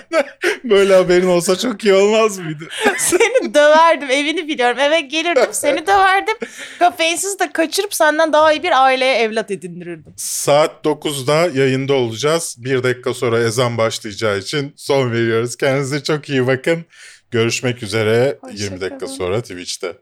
[0.64, 2.68] böyle haberin olsa çok iyi olmaz mıydı?
[2.98, 4.10] seni döverdim.
[4.10, 4.78] Evini biliyorum.
[4.78, 5.48] Eve gelirdim.
[5.52, 6.36] Seni döverdim.
[6.78, 10.14] Kafeinsiz de kaçırıp senden daha iyi bir aileye evlat edindirirdim.
[10.16, 12.56] Saat 9'da yayında olacağız.
[12.58, 15.56] Bir dakika sonra ezan başlayacağı için son veriyoruz.
[15.56, 16.84] Kendinize çok iyi bakın.
[17.30, 19.12] Görüşmek üzere Hoşça 20 dakika kalın.
[19.12, 19.92] sonra Twitch'te.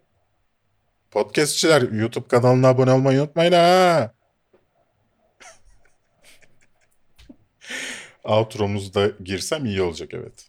[1.11, 4.13] Podcastçiler YouTube kanalına abone olmayı unutmayın ha.
[8.25, 10.48] Outro'muzda girsem iyi olacak evet.